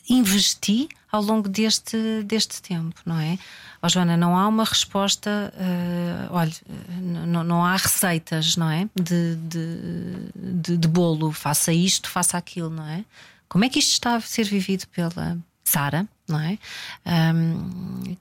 investi 0.09 0.89
ao 1.11 1.23
longo 1.23 1.49
deste, 1.49 2.23
deste 2.25 2.61
tempo, 2.61 3.01
não 3.05 3.19
é? 3.19 3.39
Ó 3.83 3.89
Joana, 3.89 4.17
não 4.17 4.37
há 4.37 4.47
uma 4.49 4.65
resposta, 4.65 5.53
eh, 5.57 6.29
olha, 6.31 6.53
não, 7.01 7.45
não 7.45 7.65
há 7.65 7.77
receitas, 7.77 8.57
não 8.57 8.71
é? 8.71 8.89
De, 8.95 9.37
de, 9.37 10.31
de, 10.35 10.77
de 10.77 10.89
bolo, 10.89 11.33
faça 11.33 11.73
isto, 11.73 12.09
faça 12.11 12.37
aquilo, 12.37 12.71
não 12.71 12.87
é? 12.87 13.05
Como 13.49 13.65
é 13.65 13.69
que 13.69 13.79
isto 13.79 13.93
está 13.93 14.17
a 14.17 14.21
ser 14.21 14.45
vivido 14.45 14.87
pela 14.89 15.39
Sara, 15.65 16.07
não 16.29 16.41
é? 16.41 16.59
Ahm, 17.05 18.17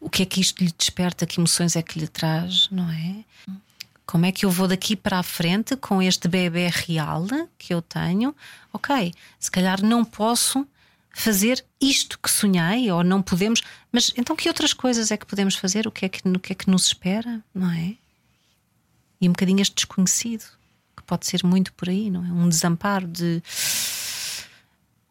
o 0.00 0.08
que 0.08 0.22
é 0.22 0.26
que 0.26 0.40
isto 0.40 0.62
lhe 0.62 0.72
desperta, 0.76 1.26
que 1.26 1.40
emoções 1.40 1.74
é 1.76 1.82
que 1.82 1.98
lhe 1.98 2.08
traz, 2.08 2.68
não 2.70 2.88
é? 2.88 3.24
Como 4.08 4.24
é 4.24 4.32
que 4.32 4.46
eu 4.46 4.50
vou 4.50 4.66
daqui 4.66 4.96
para 4.96 5.18
a 5.18 5.22
frente 5.22 5.76
com 5.76 6.00
este 6.00 6.28
bebê 6.28 6.68
real 6.68 7.26
que 7.58 7.74
eu 7.74 7.82
tenho? 7.82 8.34
Ok, 8.72 9.12
se 9.38 9.50
calhar 9.50 9.84
não 9.84 10.02
posso 10.02 10.66
fazer 11.12 11.62
isto 11.78 12.18
que 12.18 12.30
sonhei, 12.30 12.90
ou 12.90 13.04
não 13.04 13.20
podemos, 13.20 13.60
mas 13.92 14.10
então 14.16 14.34
que 14.34 14.48
outras 14.48 14.72
coisas 14.72 15.10
é 15.10 15.18
que 15.18 15.26
podemos 15.26 15.56
fazer? 15.56 15.86
O 15.86 15.92
que 15.92 16.06
é 16.06 16.08
que, 16.08 16.26
o 16.26 16.40
que, 16.40 16.54
é 16.54 16.56
que 16.56 16.70
nos 16.70 16.86
espera, 16.86 17.44
não 17.54 17.70
é? 17.70 17.96
E 19.20 19.28
um 19.28 19.32
bocadinho 19.32 19.60
este 19.60 19.74
desconhecido, 19.74 20.44
que 20.96 21.02
pode 21.02 21.26
ser 21.26 21.44
muito 21.44 21.70
por 21.74 21.90
aí, 21.90 22.10
não 22.10 22.24
é? 22.24 22.32
Um 22.32 22.48
desamparo 22.48 23.06
de. 23.06 23.42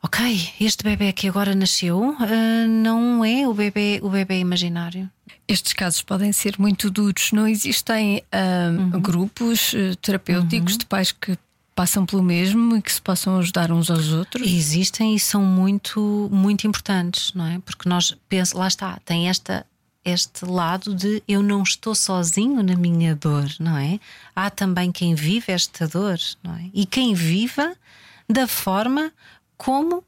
Ok, 0.08 0.54
este 0.62 0.86
bebê 0.86 1.12
que 1.12 1.28
agora 1.28 1.54
nasceu 1.54 2.16
ah, 2.18 2.66
não 2.66 3.26
é 3.26 3.46
o 3.46 3.54
bebê, 3.54 4.00
o 4.02 4.10
bebê 4.10 4.40
imaginário. 4.40 5.10
Estes 5.46 5.74
casos 5.74 6.02
podem 6.02 6.32
ser 6.32 6.56
muito 6.58 6.90
duros. 6.90 7.34
Não 7.34 7.46
existem 7.46 8.24
ah, 8.32 8.70
Uhum. 8.70 9.02
grupos 9.02 9.74
eh, 9.74 9.96
terapêuticos 10.02 10.78
de 10.78 10.86
pais 10.86 11.12
que 11.12 11.38
passam 11.76 12.06
pelo 12.06 12.24
mesmo 12.24 12.78
e 12.78 12.82
que 12.82 12.92
se 12.94 13.02
possam 13.02 13.38
ajudar 13.38 13.70
uns 13.70 13.92
aos 13.92 14.08
outros? 14.14 14.48
Existem 14.50 15.14
e 15.14 15.20
são 15.20 15.44
muito, 15.44 16.30
muito 16.32 16.66
importantes, 16.66 17.34
não 17.34 17.46
é? 17.46 17.60
Porque 17.60 17.90
nós 17.90 18.16
pensa, 18.30 18.58
lá 18.58 18.68
está, 18.70 18.98
tem 19.04 19.28
esta 19.28 19.66
este 20.06 20.46
lado 20.46 20.96
de 20.96 21.22
eu 21.28 21.44
não 21.44 21.64
estou 21.64 21.94
sozinho 21.94 22.64
na 22.64 22.78
minha 22.78 23.14
dor, 23.14 23.50
não 23.60 23.76
é? 23.78 24.00
Há 24.34 24.50
também 24.50 24.90
quem 24.90 25.14
vive 25.16 25.52
esta 25.52 25.86
dor, 25.86 26.18
não 26.42 26.56
é? 26.56 26.70
E 26.74 26.86
quem 26.86 27.14
viva 27.14 27.76
da 28.30 28.48
forma 28.48 29.12
como 29.58 30.04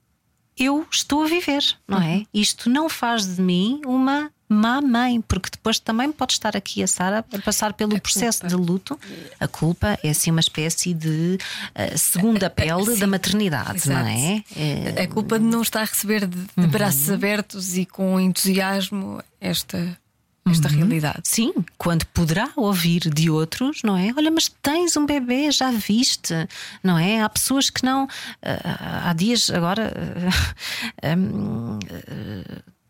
eu 0.57 0.85
estou 0.91 1.23
a 1.23 1.27
viver, 1.27 1.63
não 1.87 2.01
é? 2.01 2.25
Isto 2.33 2.69
não 2.69 2.89
faz 2.89 3.35
de 3.35 3.41
mim 3.41 3.81
uma 3.85 4.29
má 4.51 4.81
mãe, 4.81 5.21
porque 5.21 5.47
depois 5.51 5.77
também 5.79 6.11
pode 6.11 6.33
estar 6.33 6.57
aqui 6.57 6.81
a 6.81 6.87
Sara 6.87 7.19
a 7.19 7.39
passar 7.39 7.71
pelo 7.73 8.01
processo 8.01 8.47
de 8.47 8.55
luto. 8.55 8.99
A 9.39 9.47
culpa 9.47 9.97
é 10.03 10.09
assim 10.09 10.31
uma 10.31 10.39
espécie 10.39 10.91
de 10.93 11.37
eh, 11.75 11.95
segunda 11.95 12.49
pele 12.51 12.97
da 12.97 13.05
maternidade, 13.05 13.87
não 13.87 13.99
é? 14.07 14.43
É, 14.57 15.03
A 15.03 15.07
culpa 15.07 15.37
de 15.37 15.45
não 15.45 15.61
estar 15.61 15.81
a 15.81 15.85
receber 15.85 16.25
de, 16.25 16.37
de 16.57 16.67
braços 16.67 17.11
abertos 17.11 17.77
e 17.77 17.85
com 17.85 18.19
entusiasmo 18.19 19.21
esta, 19.39 19.95
esta 20.47 20.67
realidade. 20.67 21.21
Sim, 21.23 21.53
quando 21.77 22.05
poderá 22.07 22.49
ouvir 22.55 23.01
de 23.01 23.29
outros, 23.29 23.81
não 23.83 23.95
é? 23.95 24.11
Olha, 24.15 24.31
mas 24.31 24.49
tens 24.61 24.97
um 24.97 25.05
bebê, 25.05 25.51
já 25.51 25.71
viste, 25.71 26.33
não 26.83 26.97
é? 26.97 27.21
Há 27.21 27.29
pessoas 27.29 27.69
que 27.69 27.85
não. 27.85 28.07
ah, 28.41 29.09
há 29.09 29.13
dias 29.13 29.49
agora. 29.49 29.93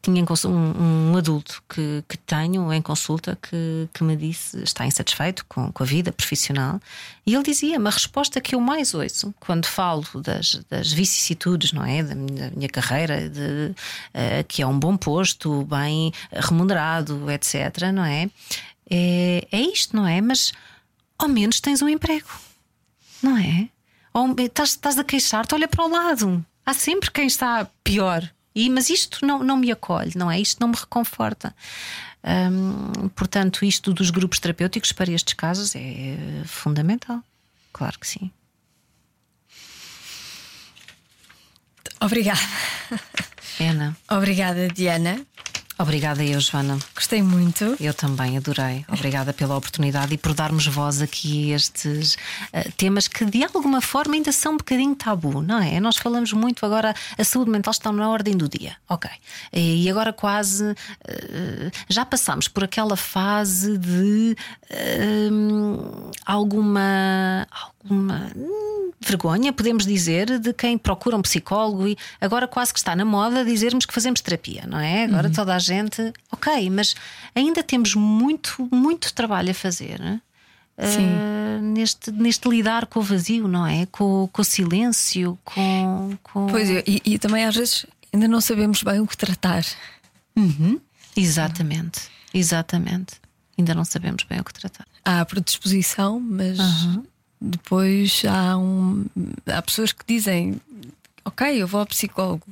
tinha 0.02 0.26
um, 0.46 1.12
um 1.12 1.18
adulto 1.18 1.62
que, 1.68 2.04
que 2.08 2.18
tenho 2.18 2.72
em 2.72 2.82
consulta 2.82 3.38
que, 3.42 3.90
que 3.94 4.04
me 4.04 4.16
disse 4.16 4.62
está 4.64 4.86
insatisfeito 4.86 5.46
com, 5.48 5.72
com 5.72 5.84
a 5.84 5.86
vida 5.86 6.12
profissional 6.12 6.80
e 7.26 7.34
ele 7.34 7.44
dizia-me 7.44 7.88
a 7.88 7.92
resposta 7.92 8.40
que 8.40 8.56
eu 8.56 8.62
mais 8.62 8.94
ouço 8.94 9.34
quando 9.40 9.66
falo 9.66 10.06
das, 10.24 10.62
das 10.70 10.92
vicissitudes 10.92 11.74
não 11.74 11.84
é 11.84 12.02
da 12.02 12.16
minha, 12.16 12.50
da 12.50 12.56
minha 12.56 12.70
carreira 12.70 13.30
de, 13.30 13.76
eh, 14.14 14.44
que 14.44 14.62
é 14.62 14.68
um 14.68 14.80
bom 14.80 14.96
posto 14.96 15.66
bem 15.66 16.14
remunerado 16.32 17.30
etc 17.30 17.92
não 17.94 18.06
é 18.06 18.30
é, 18.90 19.48
é 19.52 19.62
isto 19.62 19.96
não 19.96 20.08
é 20.08 20.22
mas 20.22 20.54
ao 21.18 21.28
menos 21.28 21.60
tens 21.60 21.82
um 21.82 21.90
emprego 21.90 22.30
não 23.22 23.38
é? 23.38 23.70
Ou 24.14 24.36
estás, 24.40 24.70
estás 24.70 24.98
a 24.98 25.04
queixar-te, 25.04 25.54
olha 25.54 25.68
para 25.68 25.86
o 25.86 25.90
lado. 25.90 26.46
Há 26.66 26.74
sempre 26.74 27.12
quem 27.12 27.28
está 27.28 27.68
pior. 27.84 28.30
E, 28.54 28.70
mas 28.70 28.90
isto 28.90 29.26
não, 29.26 29.44
não 29.44 29.58
me 29.58 29.72
acolhe, 29.72 30.14
não 30.16 30.30
é? 30.30 30.40
Isto 30.40 30.60
não 30.60 30.70
me 30.70 30.76
reconforta. 30.76 31.56
Hum, 32.24 33.10
portanto, 33.10 33.64
isto 33.64 33.94
dos 33.94 34.10
grupos 34.10 34.40
terapêuticos 34.40 34.92
para 34.92 35.12
estes 35.12 35.34
casos 35.34 35.76
é 35.76 36.18
fundamental. 36.46 37.24
Claro 37.72 37.98
que 38.00 38.08
sim. 38.08 38.32
Obrigada. 42.02 42.40
Ana, 43.60 43.96
Obrigada, 44.10 44.68
Diana. 44.70 45.26
Obrigada 45.80 46.24
eu, 46.24 46.39
Joana. 46.39 46.78
Gostei 46.94 47.22
muito. 47.22 47.76
Eu 47.80 47.94
também 47.94 48.38
adorei. 48.38 48.86
Obrigada 48.88 49.34
pela 49.34 49.56
oportunidade 49.56 50.13
e 50.13 50.18
por 50.18 50.34
darmos 50.34 50.68
voz 50.68 51.02
aqui 51.02 51.54
a 51.54 51.56
estes 51.56 52.18
eh, 52.52 52.70
temas 52.78 53.08
que 53.08 53.26
de 53.26 53.44
alguma 53.44 53.82
forma 53.82 54.15
ainda 54.15 54.32
são 54.32 54.54
um 54.54 54.58
bocadinho 54.58 54.96
tabu, 54.96 55.42
não 55.42 55.60
é? 55.60 55.80
Nós 55.80 55.98
falamos 55.98 56.34
muito 56.34 56.65
agora, 56.65 56.94
a 57.18 57.24
saúde 57.24 57.50
mental 57.50 57.72
está 57.72 57.92
na 57.92 58.10
ordem 58.10 58.36
do 58.36 58.50
dia, 58.50 58.76
ok. 58.88 59.10
E 59.54 59.89
agora 59.89 60.12
quase 60.12 60.76
eh, 61.08 61.72
já 61.88 62.06
passamos 62.06 62.48
por 62.48 62.63
aquela 62.63 62.98
fase 62.98 63.78
de 63.78 64.36
eh, 64.70 65.30
alguma. 66.26 67.48
Alguma 67.84 68.32
hum, 68.36 68.92
vergonha, 69.00 69.54
podemos 69.54 69.86
dizer, 69.86 70.39
de 70.39 70.54
quem 70.54 70.78
procura 70.78 71.15
um 71.15 71.22
psicólogo 71.22 71.88
e 71.88 71.98
agora 72.20 72.48
quase 72.48 72.74
que 72.74 72.80
está 72.80 72.96
na 72.96 73.06
moda 73.06 73.46
dizermos 73.46 73.86
que 73.86 73.94
fazemos 73.94 74.22
terapia, 74.22 74.65
não 74.68 74.80
é? 74.80 75.06
Agora 75.06 75.30
toda 75.30 75.56
a 75.56 75.60
gente, 75.60 76.13
ok, 76.32 76.70
mas 76.70 76.96
ainda 77.34 77.63
temos 77.63 77.96
muito, 77.96 78.68
muito 78.72 79.13
trabalho 79.13 79.52
a 79.52 79.54
fazer. 79.54 80.00
eh, 80.78 81.60
neste, 81.62 82.12
neste 82.12 82.48
lidar 82.48 82.86
com 82.86 83.00
o 83.00 83.04
vazio, 83.04 83.48
não 83.48 83.68
é? 83.68 83.86
Com, 83.88 84.30
com 84.32 84.42
o 84.42 84.46
silêncio, 84.46 85.38
com. 85.44 86.18
com... 86.24 86.48
Pois 86.48 86.70
é, 86.70 86.84
e, 86.88 87.02
e 87.06 87.20
também 87.20 87.46
às 87.46 87.56
vezes 87.56 87.86
ainda 88.13 88.28
não 88.28 88.39
sabemos 88.39 88.82
bem 88.82 89.00
o 89.00 89.08
que 89.08 89.18
tratar. 89.18 89.63
Uhum. 90.36 90.80
Exatamente, 91.15 92.02
exatamente. 92.34 93.15
Ainda 93.58 93.75
não 93.75 93.84
sabemos 93.84 94.23
bem 94.23 94.40
o 94.40 94.44
que 94.44 94.54
tratar. 94.54 94.88
Há 95.04 95.19
a 95.19 95.25
predisposição, 95.25 96.17
mas 96.17 96.58
depois 97.40 98.23
há, 98.25 98.58
um, 98.58 99.06
há 99.46 99.62
pessoas 99.62 99.92
que 99.92 100.04
dizem: 100.06 100.60
Ok, 101.23 101.62
eu 101.62 101.67
vou 101.67 101.79
ao 101.79 101.85
psicólogo. 101.85 102.46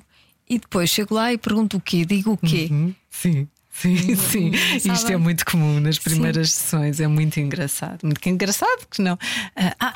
E 0.50 0.58
depois 0.58 0.90
chego 0.90 1.14
lá 1.14 1.34
e 1.34 1.38
pergunto 1.38 1.78
o 1.78 1.82
quê? 1.82 2.06
Digo 2.06 2.32
o 2.32 2.38
quê? 2.38 2.70
Uhum. 2.72 2.96
Sim. 3.10 3.48
Sim, 3.82 4.16
sim. 4.16 4.52
Isto 4.92 5.12
é 5.12 5.18
muito 5.18 5.46
comum 5.46 5.80
nas 5.80 6.00
primeiras 6.00 6.52
sessões, 6.52 7.00
é 7.00 7.08
muito 7.08 7.40
engraçado. 7.40 8.00
Muito 8.04 8.28
engraçado 8.28 8.88
que 8.90 9.02
não. 9.02 9.18
Ah, 9.56 9.76
ah, 9.80 9.94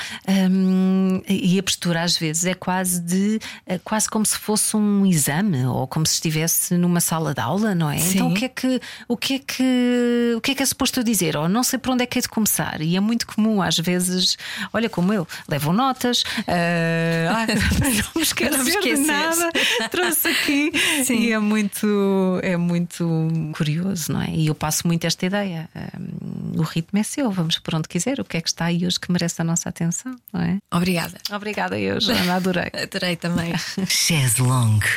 hum, 0.50 1.22
e 1.28 1.58
a 1.58 1.64
postura 1.64 2.04
às 2.04 2.16
vezes 2.18 2.46
é 2.46 2.54
quase 2.54 3.02
de 3.02 3.40
é 3.66 3.80
quase 3.80 4.08
como 4.10 4.26
se 4.26 4.38
fosse 4.38 4.76
um 4.78 5.06
exame 5.06 5.66
ou 5.66 5.88
como 5.88 6.06
se 6.06 6.14
estivesse 6.16 6.76
numa 6.78 7.00
sala 7.00 7.34
de 7.34 7.42
aula, 7.42 7.74
não 7.74 7.90
é? 7.90 7.98
Sim. 7.98 8.16
Então 8.18 8.28
o 8.30 8.34
que 8.36 8.46
é 8.46 8.50
que 8.50 8.82
o 9.08 9.18
que 9.18 9.34
é 9.36 9.40
que 9.40 10.34
o 10.38 10.42
que 10.42 10.52
é 10.52 10.56
que 10.56 10.64
é 10.64 10.66
suposto 10.66 11.00
eu 11.00 11.04
dizer? 11.04 11.36
Ou 11.36 11.50
não 11.50 11.64
sei 11.64 11.80
por 11.80 11.92
onde 11.92 12.04
é 12.04 12.06
que 12.06 12.20
é 12.20 12.22
de 12.22 12.30
começar. 12.30 12.82
E 12.82 12.96
é 12.96 13.00
muito 13.00 13.26
comum 13.26 13.62
às 13.62 13.78
vezes, 13.80 14.38
olha 14.72 14.90
como 14.90 15.12
eu, 15.12 15.28
levam 15.48 15.74
notas, 15.74 16.24
ah, 16.48 17.46
para 17.78 17.90
não 17.90 18.12
me 18.16 18.22
esquecer, 18.22 18.52
Não 18.52 18.64
me 18.64 18.64
de 18.66 18.78
esqueceres. 18.78 19.08
nada, 19.08 19.52
trouxe 19.90 20.28
aqui 20.28 20.72
Sim. 21.06 21.16
E 21.20 21.32
é 21.32 21.40
muito, 21.40 22.40
é 22.44 22.56
muito 22.58 23.28
curioso, 23.54 23.71
não 24.10 24.22
é? 24.22 24.30
E 24.32 24.48
eu 24.48 24.56
passo 24.56 24.88
muito 24.88 25.06
esta 25.06 25.26
ideia. 25.26 25.70
Hum, 25.76 26.54
o 26.58 26.64
ritmo 26.64 27.00
é 27.00 27.04
seu, 27.04 27.32
vamos 27.32 27.60
por 27.60 27.76
onde 27.76 27.88
quiser. 27.88 28.20
O 28.20 28.26
que 28.26 28.38
é 28.38 28.42
que 28.42 28.50
está 28.50 28.66
aí 28.66 28.86
hoje 28.86 29.00
que 29.00 29.12
merece 29.12 29.42
a 29.42 29.46
nossa 29.46 29.70
atenção, 29.70 30.16
não 30.32 30.42
é? 30.42 30.58
Obrigada. 30.72 31.18
Obrigada, 31.32 31.80
eu, 31.80 32.00
Joana, 32.00 32.36
adorei. 32.36 32.72
Adorei 32.82 33.16
também. 33.16 33.54
Chaise 33.88 34.42
longue 34.42 34.88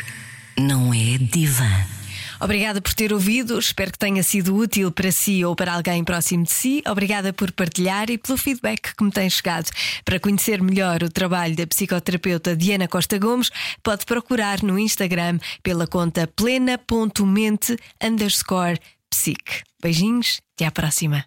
não 0.59 0.93
é 0.93 1.19
divã. 1.19 1.71
Obrigada 2.45 2.79
por 2.79 2.93
ter 2.93 3.11
ouvido, 3.11 3.59
espero 3.59 3.91
que 3.91 3.99
tenha 3.99 4.23
sido 4.23 4.55
útil 4.55 4.93
para 4.93 5.11
si 5.11 5.43
ou 5.43 5.57
para 5.57 5.73
alguém 5.73 6.05
próximo 6.05 6.45
de 6.45 6.53
si. 6.53 6.83
Obrigada 6.87 7.33
por 7.33 7.51
partilhar 7.51 8.11
e 8.11 8.19
pelo 8.19 8.37
feedback 8.37 8.95
que 8.95 9.03
me 9.03 9.11
tem 9.11 9.31
chegado. 9.31 9.71
Para 10.05 10.21
conhecer 10.21 10.61
melhor 10.63 11.03
o 11.03 11.09
trabalho 11.09 11.57
da 11.57 11.67
psicoterapeuta 11.67 12.55
Diana 12.55 12.87
Costa 12.87 13.19
Gomes, 13.19 13.51
pode 13.83 14.05
procurar 14.05 14.63
no 14.63 14.79
Instagram 14.79 15.39
pela 15.63 15.87
conta 15.87 16.27
plena.mente 16.37 17.79
underscore 18.03 18.79
psique. 19.09 19.63
Beijinhos, 19.83 20.43
até 20.55 20.67
à 20.67 20.71
próxima. 20.71 21.25